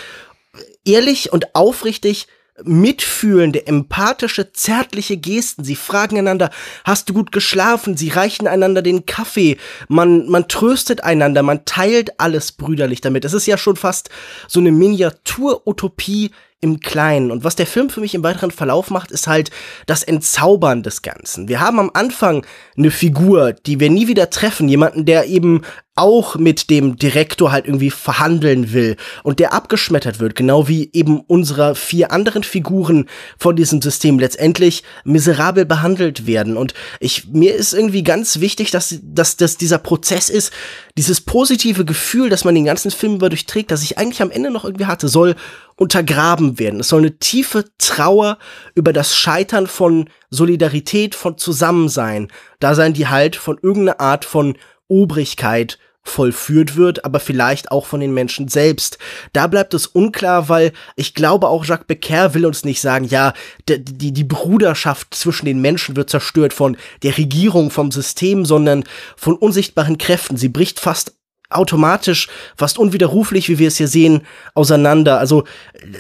[0.83, 2.27] ehrlich und aufrichtig
[2.66, 5.64] mitfühlende, empathische, zärtliche Gesten.
[5.64, 6.49] Sie fragen einander,
[6.84, 7.97] hast du gut geschlafen?
[7.97, 9.57] Sie reichen einander den Kaffee.
[9.88, 13.26] Man, man tröstet einander, man teilt alles brüderlich damit.
[13.26, 14.09] Es ist ja schon fast
[14.47, 16.32] so eine Miniatur-Utopie
[16.62, 17.32] im Kleinen.
[17.32, 19.49] Und was der Film für mich im weiteren Verlauf macht, ist halt
[19.88, 21.47] das Entzaubern des Ganzen.
[21.47, 22.45] Wir haben am Anfang
[22.78, 25.64] eine Figur, die wir nie wieder treffen, jemanden, der eben
[25.95, 31.20] auch mit dem Direktor halt irgendwie verhandeln will und der abgeschmettert wird, genau wie eben
[31.20, 36.55] unsere vier anderen Figuren von diesem System letztendlich miserabel behandelt werden.
[36.55, 40.53] Und ich, mir ist irgendwie ganz wichtig, dass, dass, dass dieser Prozess ist,
[40.97, 44.49] dieses positive Gefühl, das man den ganzen Film über durchträgt, dass ich eigentlich am Ende
[44.49, 45.36] noch irgendwie hatte, soll
[45.82, 46.82] untergraben werden.
[46.82, 48.38] Es soll eine tiefe Trauer
[48.75, 52.27] über das Scheitern von Solidarität, von Zusammensein,
[52.59, 57.99] da sein, die halt von irgendeiner Art von Obrigkeit vollführt wird, aber vielleicht auch von
[57.99, 58.99] den Menschen selbst.
[59.34, 63.34] Da bleibt es unklar, weil ich glaube auch Jacques Becker will uns nicht sagen, ja,
[63.67, 68.84] die, die, die Bruderschaft zwischen den Menschen wird zerstört von der Regierung, vom System, sondern
[69.17, 70.38] von unsichtbaren Kräften.
[70.38, 71.15] Sie bricht fast
[71.51, 72.27] automatisch,
[72.57, 74.21] fast unwiderruflich, wie wir es hier sehen,
[74.53, 75.19] auseinander.
[75.19, 75.43] Also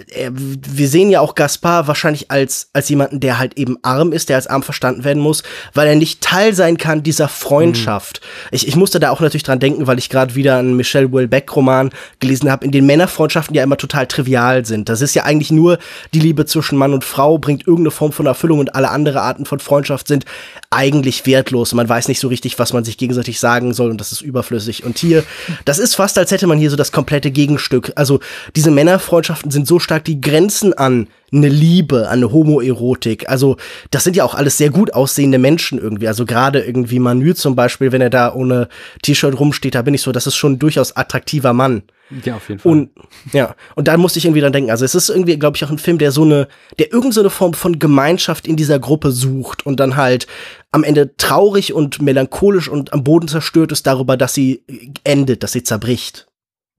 [0.09, 4.29] äh, wir sehen ja auch Gaspar wahrscheinlich als, als jemanden, der halt eben arm ist,
[4.29, 5.43] der als arm verstanden werden muss,
[5.73, 8.21] weil er nicht Teil sein kann dieser Freundschaft.
[8.21, 8.47] Mhm.
[8.51, 11.91] Ich, ich musste da auch natürlich dran denken, weil ich gerade wieder einen Michel Houellebecq-Roman
[12.19, 14.89] gelesen habe, in den Männerfreundschaften ja immer total trivial sind.
[14.89, 15.77] Das ist ja eigentlich nur
[16.13, 19.45] die Liebe zwischen Mann und Frau, bringt irgendeine Form von Erfüllung und alle andere Arten
[19.45, 20.25] von Freundschaft sind
[20.69, 21.73] eigentlich wertlos.
[21.73, 24.83] Man weiß nicht so richtig, was man sich gegenseitig sagen soll und das ist überflüssig.
[24.83, 25.23] Und hier
[25.65, 27.91] Das ist fast, als hätte man hier so das komplette Gegenstück.
[27.95, 28.19] Also
[28.55, 33.29] diese Männerfreundschaften sind so stark, die grenzen an eine Liebe, an eine Homoerotik.
[33.29, 33.57] Also
[33.89, 36.07] das sind ja auch alles sehr gut aussehende Menschen irgendwie.
[36.07, 38.67] Also gerade irgendwie Manu zum Beispiel, wenn er da ohne
[39.01, 41.83] T-Shirt rumsteht, da bin ich so, das ist schon ein durchaus attraktiver Mann.
[42.25, 42.71] Ja, auf jeden Fall.
[42.71, 42.89] Und
[43.31, 44.71] ja, und da musste ich irgendwie dran denken.
[44.71, 47.29] Also es ist irgendwie, glaube ich, auch ein Film, der so eine, der irgendeine so
[47.29, 50.27] Form von Gemeinschaft in dieser Gruppe sucht und dann halt
[50.71, 54.63] am Ende traurig und melancholisch und am Boden zerstört ist darüber, dass sie
[55.03, 56.27] endet, dass sie zerbricht.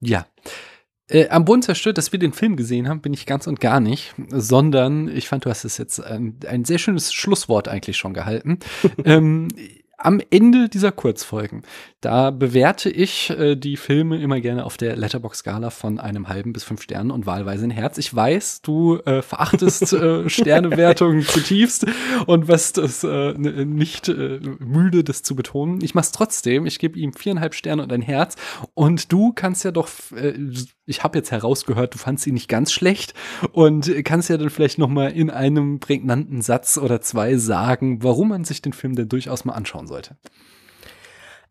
[0.01, 0.25] Ja.
[1.09, 3.79] Äh, am Boden zerstört, dass wir den Film gesehen haben, bin ich ganz und gar
[3.79, 8.13] nicht, sondern ich fand, du hast es jetzt ein, ein sehr schönes Schlusswort eigentlich schon
[8.13, 8.59] gehalten.
[9.05, 9.49] ähm,
[10.03, 11.63] am Ende dieser Kurzfolgen,
[12.01, 16.65] da bewerte ich äh, die Filme immer gerne auf der Letterbox-Skala von einem halben bis
[16.65, 17.97] fünf Sternen und wahlweise ein Herz.
[17.97, 21.85] Ich weiß, du äh, verachtest äh, Sternewertungen zutiefst
[22.25, 25.79] und wirst es äh, nicht äh, müde, das zu betonen.
[25.81, 26.65] Ich mach's trotzdem.
[26.65, 28.35] Ich gebe ihm viereinhalb Sterne und ein Herz.
[28.73, 30.33] Und du kannst ja doch, äh,
[30.85, 33.13] ich habe jetzt herausgehört, du fandst ihn nicht ganz schlecht
[33.53, 38.29] und kannst ja dann vielleicht noch mal in einem prägnanten Satz oder zwei sagen, warum
[38.29, 40.17] man sich den Film denn durchaus mal anschauen sollte.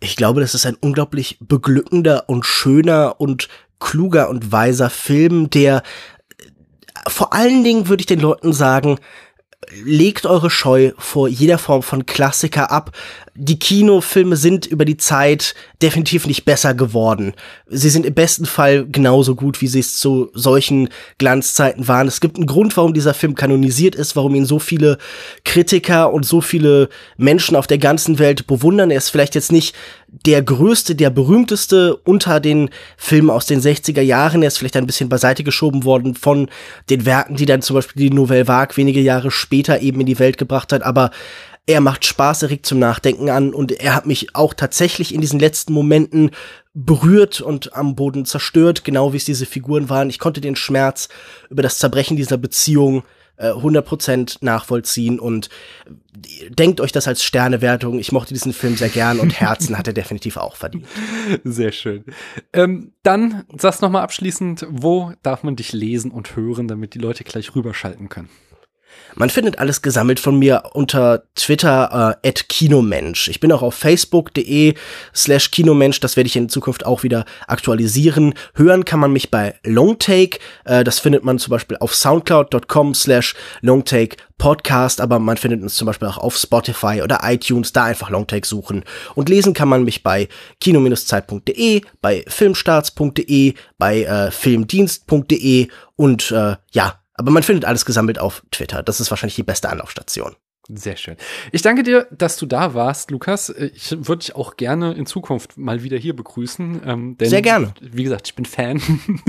[0.01, 5.83] Ich glaube, das ist ein unglaublich beglückender und schöner und kluger und weiser Film, der
[6.39, 8.99] äh, vor allen Dingen würde ich den Leuten sagen,
[9.85, 12.97] legt eure Scheu vor jeder Form von Klassiker ab.
[13.35, 17.35] Die Kinofilme sind über die Zeit definitiv nicht besser geworden.
[17.67, 22.09] Sie sind im besten Fall genauso gut, wie sie es zu solchen Glanzzeiten waren.
[22.09, 24.99] Es gibt einen Grund, warum dieser Film kanonisiert ist, warum ihn so viele
[25.45, 28.91] Kritiker und so viele Menschen auf der ganzen Welt bewundern.
[28.91, 29.75] Er ist vielleicht jetzt nicht
[30.27, 34.43] der größte, der berühmteste unter den Filmen aus den 60er Jahren.
[34.43, 36.49] Er ist vielleicht ein bisschen beiseite geschoben worden von
[36.91, 40.19] den Werken, die dann zum Beispiel die Nouvelle Vague wenige Jahre später eben in die
[40.19, 40.83] Welt gebracht hat.
[40.83, 41.11] Aber
[41.67, 45.21] er macht Spaß, er regt zum Nachdenken an und er hat mich auch tatsächlich in
[45.21, 46.31] diesen letzten Momenten
[46.75, 50.11] berührt und am Boden zerstört, genau wie es diese Figuren waren.
[50.11, 51.09] Ich konnte den Schmerz
[51.51, 53.05] über das Zerbrechen dieser Beziehung
[53.39, 55.49] 100% äh, nachvollziehen und
[56.49, 57.99] denkt euch das als Sternewertung.
[57.99, 60.87] Ich mochte diesen Film sehr gern und Herzen hat er definitiv auch verdient.
[61.45, 62.05] Sehr schön.
[62.53, 67.25] Ähm, dann sag's nochmal abschließend, wo darf man dich lesen und hören, damit die Leute
[67.25, 68.29] gleich rüberschalten können?
[69.15, 73.29] Man findet alles gesammelt von mir unter Twitter äh, @kinomensch.
[73.29, 74.75] Ich bin auch auf facebook.de
[75.15, 76.01] slash Kinomensch.
[76.01, 78.35] Das werde ich in Zukunft auch wieder aktualisieren.
[78.55, 80.39] Hören kann man mich bei Longtake.
[80.65, 85.77] Äh, das findet man zum Beispiel auf soundcloud.com slash Longtake Podcast, aber man findet uns
[85.77, 88.83] zum Beispiel auch auf Spotify oder iTunes, da einfach Longtake suchen.
[89.15, 90.29] Und lesen kann man mich bei
[90.59, 98.43] kino-zeit.de, bei filmstarts.de, bei äh, filmdienst.de und äh, ja, aber man findet alles gesammelt auf
[98.51, 98.83] Twitter.
[98.83, 100.35] Das ist wahrscheinlich die beste Anlaufstation.
[100.69, 101.17] Sehr schön.
[101.51, 103.49] Ich danke dir, dass du da warst, Lukas.
[103.51, 106.83] Ich würde dich auch gerne in Zukunft mal wieder hier begrüßen.
[106.87, 107.75] Ähm, denn, Sehr gerne.
[107.81, 108.81] Wie gesagt, ich bin Fan.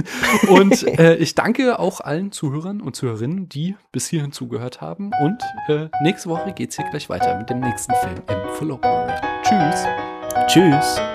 [0.49, 5.11] und äh, ich danke auch allen Zuhörern und Zuhörerinnen, die bis hierhin zugehört haben.
[5.21, 8.79] Und äh, nächste Woche geht es hier gleich weiter mit dem nächsten Film im Full
[9.43, 9.85] Tschüss.
[10.47, 11.12] Tschüss.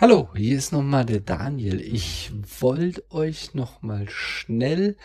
[0.00, 1.80] Hallo, hier ist nochmal der Daniel.
[1.80, 2.30] Ich
[2.60, 4.96] wollte euch nochmal schnell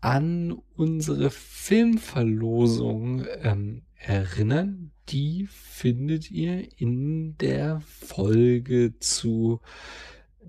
[0.00, 4.90] an unsere Filmverlosung ähm, erinnern.
[5.08, 9.60] Die findet ihr in der Folge zu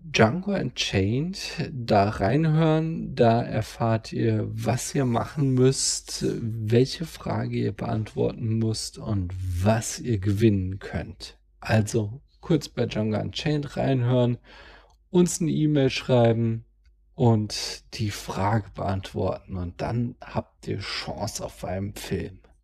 [0.02, 1.40] Django Unchained.
[1.72, 9.32] Da reinhören, da erfahrt ihr, was ihr machen müsst, welche Frage ihr beantworten müsst und
[9.64, 11.38] was ihr gewinnen könnt.
[11.60, 14.38] Also kurz bei Django Unchained reinhören,
[15.10, 16.66] uns eine E-Mail schreiben
[17.16, 22.39] und die Frage beantworten und dann habt ihr Chance auf einen Film.